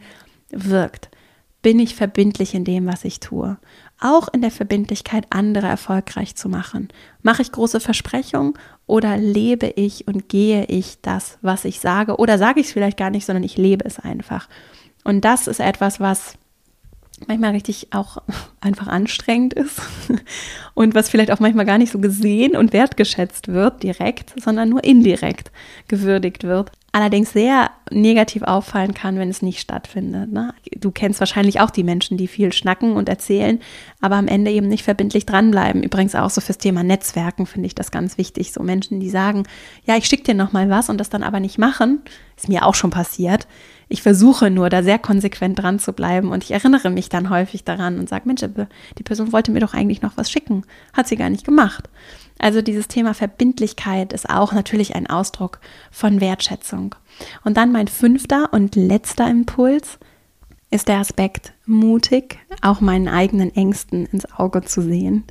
wirkt. 0.50 1.10
Bin 1.62 1.80
ich 1.80 1.96
verbindlich 1.96 2.54
in 2.54 2.66
dem, 2.66 2.86
was 2.86 3.06
ich 3.06 3.22
tue? 3.22 3.58
Auch 3.98 4.28
in 4.34 4.42
der 4.42 4.52
Verbindlichkeit, 4.52 5.26
andere 5.30 5.68
erfolgreich 5.68 6.36
zu 6.36 6.50
machen. 6.50 6.90
Mache 7.22 7.42
ich 7.42 7.54
große 7.54 7.80
Versprechungen 7.80 8.56
oder 8.86 9.16
lebe 9.16 9.68
ich 9.68 10.06
und 10.06 10.28
gehe 10.28 10.66
ich 10.66 10.98
das, 11.02 11.38
was 11.42 11.64
ich 11.64 11.80
sage? 11.80 12.18
Oder 12.18 12.38
sage 12.38 12.60
ich 12.60 12.68
es 12.68 12.74
vielleicht 12.74 12.98
gar 12.98 13.10
nicht, 13.10 13.26
sondern 13.26 13.46
ich 13.46 13.56
lebe 13.56 13.86
es 13.86 13.98
einfach. 13.98 14.50
Und 15.04 15.26
das 15.26 15.48
ist 15.48 15.60
etwas, 15.60 16.00
was 16.00 16.38
manchmal 17.28 17.52
richtig 17.52 17.88
auch 17.92 18.18
einfach 18.62 18.88
anstrengend 18.88 19.54
ist 19.54 19.82
und 20.74 20.96
was 20.96 21.10
vielleicht 21.10 21.32
auch 21.32 21.40
manchmal 21.40 21.66
gar 21.66 21.78
nicht 21.78 21.92
so 21.92 22.00
gesehen 22.00 22.56
und 22.56 22.74
wertgeschätzt 22.74 23.48
wird 23.50 23.84
direkt, 23.84 24.34
sondern 24.42 24.70
nur 24.70 24.84
indirekt 24.84 25.52
gewürdigt 25.88 26.44
wird. 26.44 26.72
Allerdings 26.96 27.34
sehr 27.34 27.72
negativ 27.90 28.44
auffallen 28.44 28.94
kann, 28.94 29.18
wenn 29.18 29.30
es 29.30 29.42
nicht 29.42 29.60
stattfindet. 29.60 30.32
Ne? 30.32 30.54
Du 30.78 30.92
kennst 30.92 31.20
wahrscheinlich 31.20 31.60
auch 31.60 31.72
die 31.72 31.84
Menschen, 31.84 32.18
die 32.18 32.28
viel 32.28 32.54
schnacken 32.54 32.94
und 32.94 33.10
erzählen, 33.10 33.60
aber 34.00 34.16
am 34.18 34.28
Ende 34.28 34.52
eben 34.52 34.68
nicht 34.68 34.84
verbindlich 34.84 35.26
dranbleiben. 35.26 35.82
Übrigens 35.82 36.14
auch 36.14 36.30
so 36.30 36.40
fürs 36.40 36.60
Thema 36.60 36.84
Netzwerken 36.84 37.48
finde 37.48 37.66
ich 37.66 37.74
das 37.74 37.90
ganz 37.90 38.20
wichtig. 38.20 38.54
So 38.54 38.62
Menschen, 38.62 39.00
die 39.00 39.10
sagen, 39.10 39.44
ja, 39.86 39.98
ich 39.98 40.06
schicke 40.06 40.24
dir 40.24 40.36
noch 40.36 40.54
mal 40.54 40.70
was 40.70 40.90
und 40.90 41.00
das 41.00 41.10
dann 41.10 41.24
aber 41.24 41.40
nicht 41.40 41.58
machen, 41.58 42.04
ist 42.38 42.48
mir 42.48 42.64
auch 42.64 42.76
schon 42.76 42.92
passiert 42.92 43.48
ich 43.94 44.02
versuche 44.02 44.50
nur, 44.50 44.72
da 44.72 44.82
sehr 44.82 44.98
konsequent 44.98 45.60
dran 45.60 45.78
zu 45.78 45.94
bleiben 45.94 46.32
und 46.32 46.44
ich 46.44 46.50
erinnere 46.50 46.90
mich 46.90 47.10
dann 47.10 47.30
häufig 47.30 47.64
daran 47.64 48.00
und 48.00 48.10
sage, 48.10 48.24
Mensch, 48.26 48.42
die 48.98 49.04
Person 49.04 49.32
wollte 49.32 49.52
mir 49.52 49.60
doch 49.60 49.76
eigentlich 49.76 50.02
noch 50.02 50.18
was 50.18 50.32
schicken, 50.32 50.64
hat 50.94 51.08
sie 51.08 51.16
gar 51.16 51.30
nicht 51.30 51.46
gemacht. 51.46 51.92
Also 52.40 52.64
dieses 52.64 52.88
Thema 52.88 53.14
Verbindlichkeit 53.14 54.12
ist 54.12 54.28
auch 54.32 54.52
natürlich 54.52 54.96
ein 54.96 55.06
Ausdruck 55.06 55.60
von 55.92 56.22
Wertschätzung. 56.22 56.96
Und 57.44 57.56
dann 57.56 57.72
mein 57.72 57.88
fünfter 57.88 58.52
und 58.52 58.76
letzter 58.76 59.30
Impuls 59.30 60.00
ist 60.72 60.88
der 60.88 60.98
Aspekt 60.98 61.54
mutig, 61.68 62.40
auch 62.64 62.82
meinen 62.82 63.08
eigenen 63.08 63.54
Ängsten 63.54 64.08
ins 64.08 64.26
Auge 64.34 64.64
zu 64.64 64.82
sehen 64.82 65.24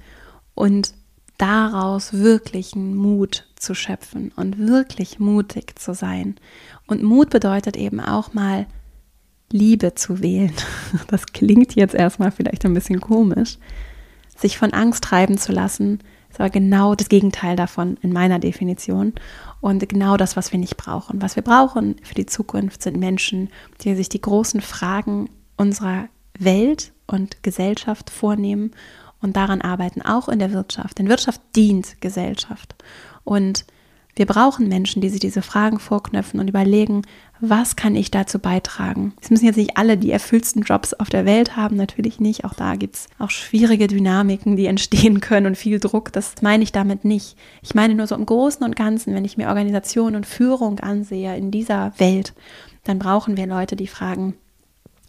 und 0.54 0.94
daraus 1.36 2.12
wirklichen 2.12 2.94
Mut 2.94 3.48
zu 3.56 3.74
schöpfen 3.74 4.30
und 4.36 4.58
wirklich 4.58 5.18
mutig 5.18 5.76
zu 5.80 5.94
sein. 5.94 6.36
Und 6.92 7.02
Mut 7.02 7.30
bedeutet 7.30 7.78
eben 7.78 8.00
auch 8.00 8.34
mal 8.34 8.66
Liebe 9.50 9.94
zu 9.94 10.20
wählen. 10.20 10.52
Das 11.06 11.24
klingt 11.24 11.74
jetzt 11.74 11.94
erstmal 11.94 12.30
vielleicht 12.30 12.66
ein 12.66 12.74
bisschen 12.74 13.00
komisch. 13.00 13.56
Sich 14.36 14.58
von 14.58 14.74
Angst 14.74 15.02
treiben 15.02 15.38
zu 15.38 15.52
lassen, 15.52 16.00
ist 16.28 16.38
aber 16.38 16.50
genau 16.50 16.94
das 16.94 17.08
Gegenteil 17.08 17.56
davon 17.56 17.96
in 18.02 18.12
meiner 18.12 18.38
Definition. 18.38 19.14
Und 19.62 19.88
genau 19.88 20.18
das, 20.18 20.36
was 20.36 20.52
wir 20.52 20.58
nicht 20.58 20.76
brauchen. 20.76 21.22
Was 21.22 21.34
wir 21.34 21.42
brauchen 21.42 21.96
für 22.02 22.14
die 22.14 22.26
Zukunft 22.26 22.82
sind 22.82 22.98
Menschen, 22.98 23.48
die 23.80 23.94
sich 23.94 24.10
die 24.10 24.20
großen 24.20 24.60
Fragen 24.60 25.30
unserer 25.56 26.10
Welt 26.38 26.92
und 27.06 27.42
Gesellschaft 27.42 28.10
vornehmen 28.10 28.72
und 29.22 29.34
daran 29.38 29.62
arbeiten, 29.62 30.02
auch 30.02 30.28
in 30.28 30.40
der 30.40 30.52
Wirtschaft. 30.52 30.98
Denn 30.98 31.08
Wirtschaft 31.08 31.40
dient 31.56 32.02
Gesellschaft. 32.02 32.74
Und 33.24 33.64
wir 34.14 34.26
brauchen 34.26 34.68
Menschen, 34.68 35.00
die 35.00 35.08
sich 35.08 35.20
diese 35.20 35.40
Fragen 35.40 35.78
vorknöpfen 35.78 36.38
und 36.38 36.48
überlegen, 36.48 37.02
was 37.40 37.76
kann 37.76 37.96
ich 37.96 38.10
dazu 38.10 38.38
beitragen? 38.38 39.14
Es 39.20 39.30
müssen 39.30 39.46
jetzt 39.46 39.56
nicht 39.56 39.76
alle 39.76 39.96
die 39.96 40.12
erfüllsten 40.12 40.62
Jobs 40.62 40.94
auf 40.94 41.08
der 41.08 41.24
Welt 41.24 41.56
haben, 41.56 41.76
natürlich 41.76 42.20
nicht. 42.20 42.44
Auch 42.44 42.54
da 42.54 42.76
gibt 42.76 42.94
es 42.94 43.06
auch 43.18 43.30
schwierige 43.30 43.88
Dynamiken, 43.88 44.54
die 44.56 44.66
entstehen 44.66 45.20
können 45.20 45.46
und 45.46 45.56
viel 45.56 45.80
Druck. 45.80 46.12
Das 46.12 46.34
meine 46.42 46.62
ich 46.62 46.72
damit 46.72 47.04
nicht. 47.04 47.36
Ich 47.62 47.74
meine 47.74 47.94
nur 47.94 48.06
so 48.06 48.14
im 48.14 48.26
Großen 48.26 48.62
und 48.62 48.76
Ganzen, 48.76 49.14
wenn 49.14 49.24
ich 49.24 49.38
mir 49.38 49.48
Organisation 49.48 50.14
und 50.14 50.26
Führung 50.26 50.78
ansehe 50.80 51.36
in 51.36 51.50
dieser 51.50 51.92
Welt, 51.98 52.34
dann 52.84 52.98
brauchen 52.98 53.36
wir 53.36 53.46
Leute, 53.46 53.76
die 53.76 53.86
fragen, 53.86 54.34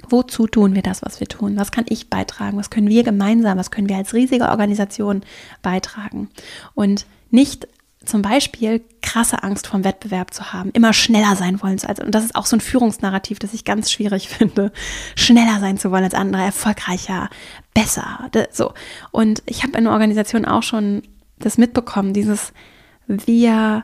Wozu 0.10 0.48
tun 0.48 0.76
wir 0.76 0.82
das, 0.82 1.02
was 1.02 1.22
wir 1.22 1.28
tun? 1.28 1.56
Was 1.56 1.72
kann 1.72 1.86
ich 1.88 2.10
beitragen? 2.10 2.58
Was 2.58 2.70
können 2.70 2.90
wir 2.90 3.04
gemeinsam, 3.04 3.58
was 3.58 3.72
können 3.72 3.88
wir 3.88 3.96
als 3.96 4.14
riesige 4.14 4.50
Organisation 4.50 5.22
beitragen? 5.62 6.30
Und 6.74 7.06
nicht 7.32 7.68
zum 8.06 8.22
Beispiel 8.22 8.84
krasse 9.02 9.44
Angst 9.44 9.68
vom 9.68 9.84
Wettbewerb 9.84 10.34
zu 10.34 10.52
haben, 10.54 10.72
immer 10.72 10.94
schneller 10.94 11.36
sein 11.36 11.62
wollen 11.62 11.80
als 11.84 12.00
und 12.00 12.14
das 12.14 12.26
ist 12.26 12.36
auch 12.36 12.46
so 12.46 12.56
ein 12.56 12.62
Führungsnarrativ, 12.62 13.40
das 13.40 13.54
ich 13.54 13.66
ganz 13.66 13.92
schwierig 13.92 14.30
finde, 14.30 14.72
schneller 15.16 15.60
sein 15.60 15.78
zu 15.78 15.92
wollen 15.92 16.04
als 16.04 16.14
andere, 16.14 16.44
erfolgreicher, 16.44 17.30
besser, 17.74 18.30
so. 18.52 18.74
Und 19.12 19.44
ich 19.46 19.64
habe 19.64 19.78
in 19.78 19.86
der 19.86 19.94
Organisation 19.94 20.46
auch 20.46 20.64
schon 20.64 21.04
das 21.40 21.58
mitbekommen, 21.58 22.14
dieses 22.14 22.54
wir 23.08 23.84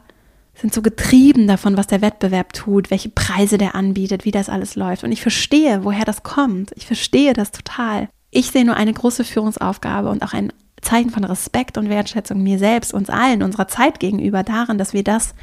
sind 0.54 0.74
so 0.74 0.82
getrieben 0.82 1.48
davon, 1.48 1.78
was 1.78 1.88
der 1.88 2.02
Wettbewerb 2.02 2.54
tut, 2.54 2.92
welche 2.92 3.10
Preise 3.10 3.58
der 3.58 3.76
anbietet, 3.76 4.26
wie 4.26 4.32
das 4.32 4.50
alles 4.50 4.76
läuft. 4.76 5.04
Und 5.04 5.12
ich 5.12 5.22
verstehe, 5.22 5.84
woher 5.84 6.06
das 6.06 6.24
kommt. 6.24 6.72
Ich 6.76 6.86
verstehe 6.86 7.34
das 7.34 7.52
total. 7.52 8.10
Ich 8.30 8.52
sehe 8.52 8.66
nur 8.66 8.76
eine 8.76 8.94
große 8.94 9.24
Führungsaufgabe 9.24 10.10
und 10.10 10.22
auch 10.22 10.34
ein 10.34 10.52
Zeichen 10.82 11.10
von 11.10 11.24
Respekt 11.24 11.78
und 11.78 11.90
Wertschätzung 11.90 12.42
mir 12.42 12.60
selbst, 12.60 12.94
uns 12.94 13.10
allen, 13.10 13.44
unserer 13.44 13.68
Zeit 13.68 14.00
gegenüber 14.00 14.44
darin, 14.44 14.78
dass 14.78 14.94
wir 14.94 15.04
das 15.04 15.34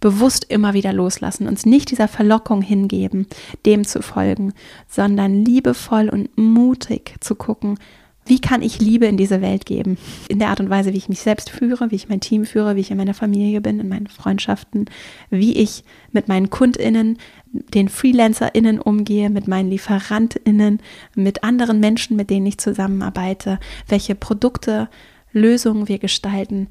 bewusst 0.00 0.44
immer 0.48 0.74
wieder 0.74 0.92
loslassen, 0.92 1.46
uns 1.46 1.64
nicht 1.64 1.90
dieser 1.90 2.08
Verlockung 2.08 2.60
hingeben, 2.60 3.26
dem 3.64 3.86
zu 3.86 4.02
folgen, 4.02 4.52
sondern 4.88 5.44
liebevoll 5.44 6.08
und 6.08 6.36
mutig 6.36 7.14
zu 7.20 7.36
gucken, 7.36 7.78
wie 8.24 8.40
kann 8.40 8.62
ich 8.62 8.80
Liebe 8.80 9.06
in 9.06 9.16
diese 9.16 9.40
Welt 9.40 9.66
geben? 9.66 9.98
In 10.28 10.38
der 10.38 10.48
Art 10.48 10.60
und 10.60 10.70
Weise, 10.70 10.92
wie 10.92 10.98
ich 10.98 11.08
mich 11.08 11.20
selbst 11.20 11.50
führe, 11.50 11.90
wie 11.90 11.96
ich 11.96 12.08
mein 12.08 12.20
Team 12.20 12.44
führe, 12.44 12.76
wie 12.76 12.80
ich 12.80 12.90
in 12.92 12.96
meiner 12.96 13.14
Familie 13.14 13.60
bin, 13.60 13.80
in 13.80 13.88
meinen 13.88 14.06
Freundschaften, 14.06 14.86
wie 15.30 15.54
ich 15.54 15.82
mit 16.12 16.28
meinen 16.28 16.48
KundInnen, 16.48 17.18
den 17.52 17.88
FreelancerInnen 17.88 18.80
umgehe, 18.80 19.30
mit 19.30 19.46
meinen 19.46 19.70
LieferantInnen, 19.70 20.80
mit 21.14 21.44
anderen 21.44 21.80
Menschen, 21.80 22.16
mit 22.16 22.30
denen 22.30 22.46
ich 22.46 22.58
zusammenarbeite, 22.58 23.58
welche 23.88 24.14
Produkte, 24.14 24.88
Lösungen 25.32 25.88
wir 25.88 25.98
gestalten. 25.98 26.68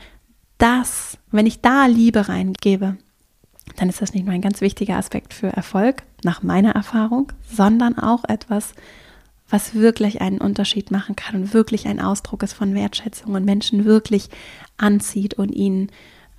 Das, 0.57 1.17
wenn 1.31 1.47
ich 1.47 1.61
da 1.61 1.87
Liebe 1.87 2.29
reingebe, 2.29 2.97
dann 3.77 3.89
ist 3.89 4.01
das 4.01 4.13
nicht 4.13 4.25
nur 4.25 4.33
ein 4.33 4.41
ganz 4.41 4.61
wichtiger 4.61 4.97
Aspekt 4.97 5.33
für 5.33 5.47
Erfolg, 5.47 6.03
nach 6.23 6.43
meiner 6.43 6.71
Erfahrung, 6.71 7.31
sondern 7.49 7.97
auch 7.97 8.23
etwas, 8.25 8.73
was 9.49 9.75
wirklich 9.75 10.21
einen 10.21 10.39
Unterschied 10.39 10.91
machen 10.91 11.15
kann 11.15 11.35
und 11.35 11.53
wirklich 11.53 11.87
ein 11.87 11.99
Ausdruck 11.99 12.43
ist 12.43 12.53
von 12.53 12.73
Wertschätzung 12.73 13.33
und 13.33 13.45
Menschen 13.45 13.85
wirklich 13.85 14.29
anzieht 14.77 15.33
und 15.33 15.49
ihnen 15.49 15.89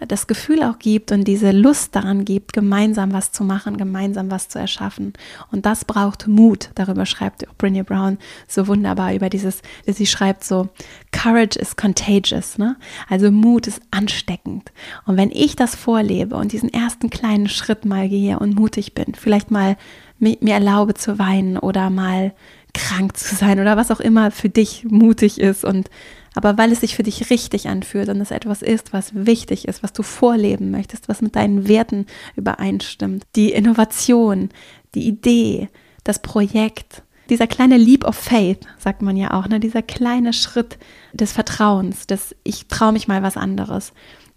das 0.06 0.26
Gefühl 0.26 0.62
auch 0.62 0.78
gibt 0.78 1.12
und 1.12 1.24
diese 1.24 1.50
Lust 1.50 1.94
daran 1.94 2.24
gibt, 2.24 2.52
gemeinsam 2.52 3.12
was 3.12 3.32
zu 3.32 3.44
machen, 3.44 3.76
gemeinsam 3.76 4.30
was 4.30 4.48
zu 4.48 4.58
erschaffen. 4.58 5.12
Und 5.50 5.66
das 5.66 5.84
braucht 5.84 6.26
Mut. 6.28 6.70
Darüber 6.74 7.06
schreibt 7.06 7.48
auch 7.48 7.54
Brene 7.54 7.84
Brown 7.84 8.18
so 8.48 8.66
wunderbar 8.66 9.14
über 9.14 9.28
dieses, 9.28 9.62
sie 9.86 10.06
schreibt 10.06 10.44
so, 10.44 10.68
Courage 11.12 11.58
is 11.58 11.76
contagious, 11.76 12.58
ne? 12.58 12.76
Also 13.08 13.30
Mut 13.30 13.66
ist 13.66 13.80
ansteckend. 13.90 14.72
Und 15.06 15.16
wenn 15.16 15.30
ich 15.30 15.56
das 15.56 15.74
vorlebe 15.74 16.36
und 16.36 16.52
diesen 16.52 16.72
ersten 16.72 17.10
kleinen 17.10 17.48
Schritt 17.48 17.84
mal 17.84 18.08
gehe 18.08 18.38
und 18.38 18.54
mutig 18.54 18.94
bin, 18.94 19.14
vielleicht 19.14 19.50
mal 19.50 19.76
mir 20.18 20.54
erlaube 20.54 20.94
zu 20.94 21.18
weinen 21.18 21.58
oder 21.58 21.90
mal 21.90 22.32
krank 22.74 23.16
zu 23.16 23.34
sein 23.34 23.60
oder 23.60 23.76
was 23.76 23.90
auch 23.90 24.00
immer 24.00 24.30
für 24.30 24.48
dich 24.48 24.84
mutig 24.88 25.40
ist 25.40 25.64
und 25.64 25.90
aber 26.34 26.58
weil 26.58 26.72
es 26.72 26.80
sich 26.80 26.96
für 26.96 27.02
dich 27.02 27.30
richtig 27.30 27.68
anfühlt 27.68 28.08
und 28.08 28.20
es 28.20 28.30
etwas 28.30 28.62
ist, 28.62 28.92
was 28.92 29.14
wichtig 29.14 29.68
ist, 29.68 29.82
was 29.82 29.92
du 29.92 30.02
vorleben 30.02 30.70
möchtest, 30.70 31.08
was 31.08 31.22
mit 31.22 31.36
deinen 31.36 31.68
Werten 31.68 32.06
übereinstimmt, 32.36 33.24
die 33.36 33.52
Innovation, 33.52 34.48
die 34.94 35.06
Idee, 35.06 35.68
das 36.04 36.20
Projekt, 36.20 37.02
dieser 37.28 37.46
kleine 37.46 37.76
Leap 37.76 38.04
of 38.04 38.16
Faith, 38.16 38.66
sagt 38.78 39.02
man 39.02 39.16
ja 39.16 39.32
auch, 39.32 39.48
ne? 39.48 39.60
dieser 39.60 39.82
kleine 39.82 40.32
Schritt 40.32 40.78
des 41.12 41.32
Vertrauens, 41.32 42.06
des 42.06 42.34
ich 42.44 42.66
traue 42.66 42.92
mich 42.92 43.08
mal 43.08 43.22
was 43.22 43.36
anderes, 43.36 43.92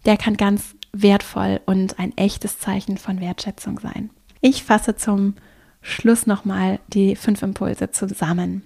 der 0.06 0.18
kann 0.18 0.38
ganz 0.38 0.76
wertvoll 0.94 1.60
und 1.66 2.00
ein 2.00 2.16
echtes 2.18 2.60
Zeichen 2.60 2.98
von 2.98 3.20
Wertschätzung 3.20 3.80
sein. 3.80 4.12
Ich 4.42 4.64
fasse 4.64 4.96
zum 4.96 5.36
Schluss 5.82 6.26
nochmal 6.26 6.80
die 6.88 7.16
fünf 7.16 7.42
Impulse 7.42 7.92
zusammen. 7.92 8.64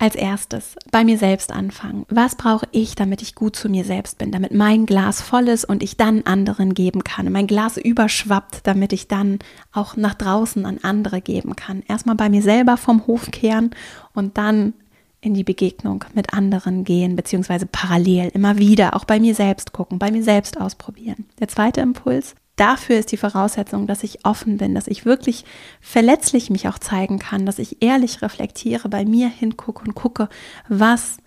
Als 0.00 0.14
erstes 0.14 0.76
bei 0.92 1.02
mir 1.02 1.18
selbst 1.18 1.50
anfangen. 1.52 2.06
Was 2.08 2.36
brauche 2.36 2.68
ich, 2.70 2.94
damit 2.94 3.20
ich 3.20 3.34
gut 3.34 3.56
zu 3.56 3.68
mir 3.68 3.84
selbst 3.84 4.18
bin, 4.18 4.30
damit 4.30 4.54
mein 4.54 4.86
Glas 4.86 5.20
voll 5.20 5.48
ist 5.48 5.64
und 5.64 5.82
ich 5.82 5.96
dann 5.96 6.22
anderen 6.22 6.72
geben 6.72 7.02
kann, 7.02 7.32
mein 7.32 7.48
Glas 7.48 7.76
überschwappt, 7.76 8.60
damit 8.62 8.92
ich 8.92 9.08
dann 9.08 9.40
auch 9.72 9.96
nach 9.96 10.14
draußen 10.14 10.64
an 10.66 10.78
andere 10.82 11.20
geben 11.20 11.56
kann. 11.56 11.82
Erstmal 11.88 12.14
bei 12.14 12.28
mir 12.28 12.42
selber 12.42 12.76
vom 12.76 13.08
Hof 13.08 13.32
kehren 13.32 13.70
und 14.14 14.38
dann 14.38 14.74
in 15.20 15.34
die 15.34 15.44
Begegnung 15.44 16.04
mit 16.14 16.32
anderen 16.32 16.84
gehen, 16.84 17.16
beziehungsweise 17.16 17.66
parallel 17.66 18.30
immer 18.34 18.58
wieder 18.58 18.94
auch 18.94 19.04
bei 19.04 19.18
mir 19.18 19.34
selbst 19.34 19.72
gucken, 19.72 19.98
bei 19.98 20.12
mir 20.12 20.22
selbst 20.22 20.60
ausprobieren. 20.60 21.26
Der 21.40 21.48
zweite 21.48 21.80
Impuls, 21.80 22.36
dafür 22.58 22.98
ist 22.98 23.12
die 23.12 23.16
Voraussetzung, 23.16 23.86
dass 23.86 24.02
ich 24.02 24.24
offen 24.24 24.58
bin, 24.58 24.74
dass 24.74 24.86
ich 24.86 25.04
wirklich 25.04 25.44
verletzlich 25.80 26.50
mich 26.50 26.68
auch 26.68 26.78
zeigen 26.78 27.18
kann, 27.18 27.46
dass 27.46 27.58
ich 27.58 27.82
ehrlich 27.82 28.22
reflektiere, 28.22 28.88
bei 28.88 29.04
mir 29.04 29.28
hingucke 29.28 29.84
und 29.84 29.94
gucke, 29.94 30.28
was 30.68 31.18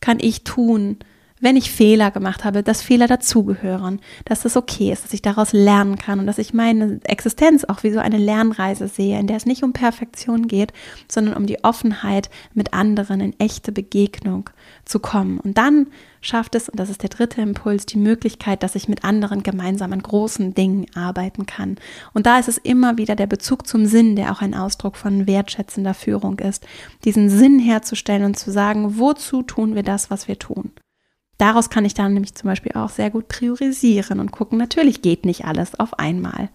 kann 0.00 0.18
ich 0.20 0.44
tun, 0.44 0.98
wenn 1.44 1.56
ich 1.56 1.70
Fehler 1.70 2.10
gemacht 2.10 2.42
habe, 2.42 2.62
dass 2.62 2.80
Fehler 2.80 3.06
dazugehören, 3.06 4.00
dass 4.24 4.40
das 4.40 4.56
okay 4.56 4.90
ist, 4.90 5.04
dass 5.04 5.12
ich 5.12 5.20
daraus 5.20 5.52
lernen 5.52 5.96
kann 5.96 6.18
und 6.18 6.26
dass 6.26 6.38
ich 6.38 6.54
meine 6.54 7.00
Existenz 7.04 7.64
auch 7.64 7.82
wie 7.82 7.92
so 7.92 7.98
eine 7.98 8.16
Lernreise 8.16 8.88
sehe, 8.88 9.20
in 9.20 9.26
der 9.26 9.36
es 9.36 9.44
nicht 9.44 9.62
um 9.62 9.74
Perfektion 9.74 10.48
geht, 10.48 10.72
sondern 11.06 11.34
um 11.34 11.46
die 11.46 11.62
Offenheit, 11.62 12.30
mit 12.54 12.72
anderen 12.72 13.20
in 13.20 13.38
echte 13.38 13.72
Begegnung 13.72 14.48
zu 14.86 15.00
kommen. 15.00 15.38
Und 15.38 15.58
dann 15.58 15.88
schafft 16.22 16.54
es, 16.54 16.70
und 16.70 16.80
das 16.80 16.88
ist 16.88 17.02
der 17.02 17.10
dritte 17.10 17.42
Impuls, 17.42 17.84
die 17.84 17.98
Möglichkeit, 17.98 18.62
dass 18.62 18.74
ich 18.74 18.88
mit 18.88 19.04
anderen 19.04 19.42
gemeinsam 19.42 19.92
an 19.92 20.02
großen 20.02 20.54
Dingen 20.54 20.86
arbeiten 20.94 21.44
kann. 21.44 21.76
Und 22.14 22.24
da 22.24 22.38
ist 22.38 22.48
es 22.48 22.56
immer 22.56 22.96
wieder 22.96 23.16
der 23.16 23.26
Bezug 23.26 23.66
zum 23.66 23.84
Sinn, 23.84 24.16
der 24.16 24.32
auch 24.32 24.40
ein 24.40 24.54
Ausdruck 24.54 24.96
von 24.96 25.26
wertschätzender 25.26 25.92
Führung 25.92 26.38
ist, 26.38 26.66
diesen 27.04 27.28
Sinn 27.28 27.58
herzustellen 27.58 28.24
und 28.24 28.38
zu 28.38 28.50
sagen, 28.50 28.98
wozu 28.98 29.42
tun 29.42 29.74
wir 29.74 29.82
das, 29.82 30.10
was 30.10 30.26
wir 30.26 30.38
tun? 30.38 30.72
Daraus 31.38 31.70
kann 31.70 31.84
ich 31.84 31.94
dann 31.94 32.14
nämlich 32.14 32.34
zum 32.34 32.48
Beispiel 32.48 32.72
auch 32.74 32.90
sehr 32.90 33.10
gut 33.10 33.28
priorisieren 33.28 34.20
und 34.20 34.30
gucken, 34.30 34.58
natürlich 34.58 35.02
geht 35.02 35.24
nicht 35.24 35.44
alles 35.44 35.78
auf 35.78 35.98
einmal. 35.98 36.48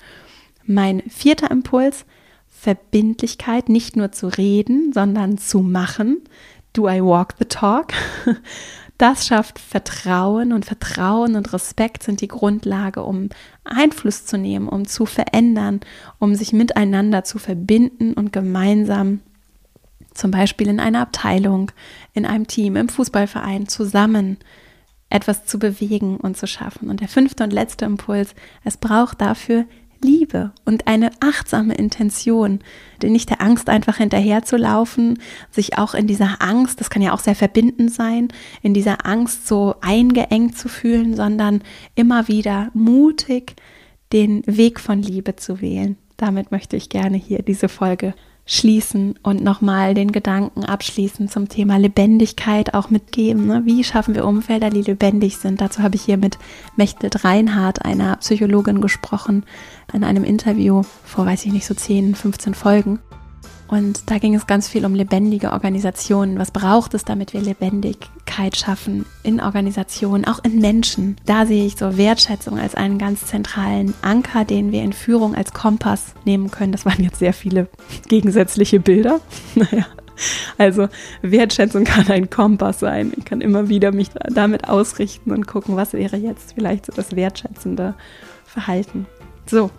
Mein 0.66 1.02
vierter 1.10 1.52
Impuls, 1.52 2.06
Verbindlichkeit, 2.48 3.70
nicht 3.70 3.96
nur 3.96 4.12
zu 4.12 4.28
reden, 4.28 4.92
sondern 4.94 5.38
zu 5.38 5.60
machen. 5.60 6.22
Do 6.74 6.88
I 6.88 7.02
walk 7.02 7.36
the 7.40 7.46
talk? 7.46 7.94
Das 9.00 9.26
schafft 9.26 9.60
Vertrauen 9.60 10.52
und 10.52 10.66
Vertrauen 10.66 11.38
und 11.38 11.54
Respekt 11.54 12.04
sind 12.04 12.20
die 12.20 12.28
Grundlage, 12.28 13.02
um 13.02 13.30
Einfluss 13.64 14.26
zu 14.26 14.38
nehmen, 14.38 14.68
um 14.68 14.86
zu 14.86 15.06
verändern, 15.06 15.80
um 16.20 16.36
sich 16.36 16.52
miteinander 16.52 17.24
zu 17.24 17.40
verbinden 17.40 18.14
und 18.14 18.34
gemeinsam 18.34 19.22
zum 20.14 20.32
Beispiel 20.32 20.68
in 20.68 20.82
einer 20.82 21.00
Abteilung, 21.00 21.72
in 22.14 22.26
einem 22.26 22.48
Team, 22.48 22.76
im 22.76 22.90
Fußballverein 22.90 23.70
zusammen 23.70 24.36
etwas 25.10 25.46
zu 25.46 25.60
bewegen 25.60 26.18
und 26.18 26.38
zu 26.38 26.48
schaffen. 26.48 26.90
Und 26.90 27.02
der 27.02 27.08
fünfte 27.08 27.44
und 27.44 27.54
letzte 27.54 27.86
Impuls, 27.86 28.36
es 28.64 28.78
braucht 28.78 29.22
dafür 29.22 29.66
Liebe 30.02 30.52
und 30.66 30.88
eine 30.88 31.12
achtsame 31.20 31.76
Intention, 31.76 32.60
nicht 33.04 33.30
der 33.30 33.42
Angst 33.42 33.70
einfach 33.70 33.98
hinterherzulaufen, 33.98 35.20
sich 35.52 35.78
auch 35.78 35.94
in 35.94 36.08
dieser 36.08 36.42
Angst, 36.42 36.80
das 36.80 36.90
kann 36.90 37.02
ja 37.02 37.14
auch 37.14 37.20
sehr 37.20 37.36
verbindend 37.36 37.94
sein, 37.94 38.30
in 38.62 38.74
dieser 38.74 39.06
Angst 39.06 39.48
so 39.48 39.76
eingeengt 39.82 40.58
zu 40.58 40.70
fühlen, 40.70 41.16
sondern 41.16 41.62
immer 41.96 42.28
wieder 42.28 42.70
mutig 42.74 43.56
den 44.14 44.44
Weg 44.46 44.80
von 44.80 45.02
Liebe 45.02 45.36
zu 45.36 45.62
wählen. 45.62 45.98
Damit 46.18 46.52
möchte 46.52 46.78
ich 46.78 46.90
gerne 46.90 47.18
hier 47.18 47.42
diese 47.42 47.70
Folge 47.70 48.14
schließen 48.50 49.14
und 49.22 49.44
nochmal 49.44 49.94
den 49.94 50.12
Gedanken 50.12 50.66
abschließen 50.66 51.30
zum 51.30 51.50
Thema 51.50 51.78
Lebendigkeit 51.78 52.74
auch 52.74 52.90
mitgeben. 52.90 53.46
Ne? 53.46 53.62
Wie 53.66 53.84
schaffen 53.84 54.16
wir 54.16 54.26
Umfelder, 54.26 54.72
die 54.72 54.82
lebendig 54.82 55.38
sind? 55.38 55.62
Dazu 55.62 55.84
habe 55.84 55.96
ich 55.96 56.02
hier 56.02 56.18
mit 56.18 56.40
Mechthild 56.76 57.24
Reinhardt, 57.24 57.86
einer 57.86 58.16
Psychologin, 58.18 58.82
gesprochen, 58.82 59.46
in 59.94 60.04
einem 60.04 60.24
Interview 60.24 60.82
vor, 61.04 61.28
weiß 61.28 61.46
ich 61.46 61.54
nicht, 61.54 61.68
so 61.68 61.76
10, 61.76 62.16
15 62.16 62.56
Folgen. 62.56 63.00
Und 63.70 64.10
da 64.10 64.18
ging 64.18 64.34
es 64.34 64.48
ganz 64.48 64.68
viel 64.68 64.84
um 64.84 64.96
lebendige 64.96 65.52
Organisationen. 65.52 66.40
Was 66.40 66.50
braucht 66.50 66.96
es, 66.96 67.06
damit 67.06 67.34
wir 67.34 67.42
Lebendigkeit 67.42 68.58
schaffen 68.58 69.06
in 69.22 69.40
Organisationen, 69.40 70.26
auch 70.26 70.44
in 70.44 70.60
Menschen? 70.60 71.18
Da 71.26 71.46
sehe 71.46 71.66
ich 71.68 71.78
so 71.78 71.96
Wertschätzung 71.96 72.58
als 72.58 72.74
einen 72.74 72.98
ganz 72.98 73.28
zentralen 73.28 73.94
Anker, 74.02 74.44
den 74.44 74.72
wir 74.72 74.82
in 74.82 74.92
Führung 74.92 75.36
als 75.36 75.54
Kompass 75.54 76.16
nehmen 76.26 76.50
können. 76.50 76.72
Das 76.72 76.86
waren 76.86 77.04
jetzt 77.04 77.20
sehr 77.20 77.34
viele 77.34 77.70
gegensätzliche 78.08 78.80
Bilder. 78.80 79.20
Naja. 79.56 79.86
Also 80.58 80.90
Wertschätzung 81.22 81.86
kann 81.86 82.08
ein 82.10 82.30
Kompass 82.30 82.80
sein. 82.80 83.14
Ich 83.16 83.26
kann 83.26 83.42
immer 83.42 83.70
wieder 83.70 83.92
mich 83.92 84.10
damit 84.30 84.68
ausrichten 84.68 85.32
und 85.32 85.48
gucken, 85.48 85.76
was 85.76 85.94
wäre 85.94 86.18
jetzt 86.18 86.54
vielleicht 86.54 86.86
so 86.86 86.92
das 86.94 87.16
wertschätzende 87.16 87.96
Verhalten. 88.46 89.06
So, 89.46 89.72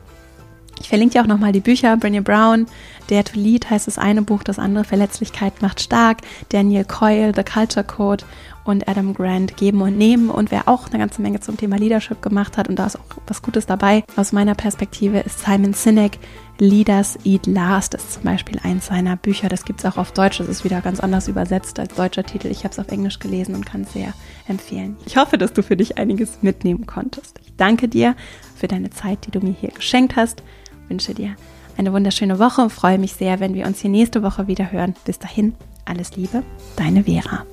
ich 0.81 0.89
verlinke 0.89 1.15
dir 1.15 1.23
auch 1.23 1.27
nochmal 1.27 1.53
die 1.53 1.61
Bücher. 1.61 1.95
Brené 1.95 2.23
Brown, 2.23 2.67
Dare 3.09 3.25
to 3.25 3.39
Lead 3.39 3.69
heißt 3.69 3.87
das 3.87 3.99
eine 3.99 4.23
Buch, 4.23 4.43
das 4.43 4.59
andere 4.59 4.85
Verletzlichkeit 4.85 5.61
macht 5.63 5.81
stark. 5.81 6.19
Daniel 6.49 6.85
Coyle, 6.85 7.33
The 7.35 7.43
Culture 7.43 7.85
Code 7.85 8.25
und 8.65 8.89
Adam 8.89 9.15
Grant 9.15 9.57
Geben 9.57 9.83
und 9.83 9.99
Nehmen. 9.99 10.31
Und 10.31 10.51
wer 10.51 10.69
auch 10.69 10.89
eine 10.89 10.99
ganze 10.99 11.21
Menge 11.21 11.41
zum 11.41 11.57
Thema 11.57 11.77
Leadership 11.77 12.23
gemacht 12.23 12.57
hat, 12.57 12.69
und 12.69 12.79
da 12.79 12.87
ist 12.87 12.97
auch 12.97 13.05
was 13.27 13.43
Gutes 13.43 13.67
dabei, 13.67 14.05
aus 14.17 14.33
meiner 14.33 14.55
Perspektive, 14.55 15.19
ist 15.19 15.41
Simon 15.41 15.75
Sinek. 15.75 16.19
Leaders 16.59 17.19
Eat 17.25 17.47
Last 17.47 17.95
ist 17.95 18.13
zum 18.13 18.23
Beispiel 18.25 18.61
eins 18.63 18.87
seiner 18.87 19.17
Bücher. 19.17 19.49
Das 19.49 19.65
gibt 19.65 19.81
es 19.81 19.87
auch 19.87 19.97
auf 19.97 20.13
Deutsch. 20.13 20.39
Das 20.39 20.49
ist 20.49 20.63
wieder 20.63 20.83
ganz 20.83 21.01
anders 21.01 21.27
übersetzt 21.27 21.79
als 21.79 21.95
deutscher 21.95 22.25
Titel. 22.25 22.49
Ich 22.49 22.65
habe 22.65 22.73
es 22.73 22.79
auf 22.79 22.89
Englisch 22.89 23.19
gelesen 23.19 23.55
und 23.55 23.65
kann 23.65 23.83
es 23.83 23.95
sehr 23.95 24.13
empfehlen. 24.47 24.97
Ich 25.07 25.17
hoffe, 25.17 25.39
dass 25.39 25.55
du 25.55 25.63
für 25.63 25.77
dich 25.77 25.97
einiges 25.97 26.43
mitnehmen 26.43 26.87
konntest. 26.87 27.41
Ich 27.43 27.57
danke 27.57 27.89
dir 27.89 28.15
für 28.57 28.69
deine 28.69 28.91
Zeit, 28.91 29.27
die 29.27 29.31
du 29.31 29.41
mir 29.41 29.55
hier 29.59 29.71
geschenkt 29.71 30.17
hast 30.17 30.43
wünsche 30.91 31.15
dir 31.15 31.37
eine 31.79 31.93
wunderschöne 31.93 32.39
Woche 32.39 32.61
und 32.61 32.71
freue 32.71 32.99
mich 32.99 33.15
sehr, 33.15 33.41
wenn 33.41 33.55
wir 33.55 33.67
uns 33.67 33.81
hier 33.81 33.91
nächste 33.91 34.23
Woche 34.23 34.47
wieder 34.47 34.71
hören. 34.71 34.95
Bis 35.05 35.19
dahin, 35.19 35.55
alles 35.87 36.17
Liebe, 36.17 36.43
deine 36.77 37.05
Vera. 37.05 37.47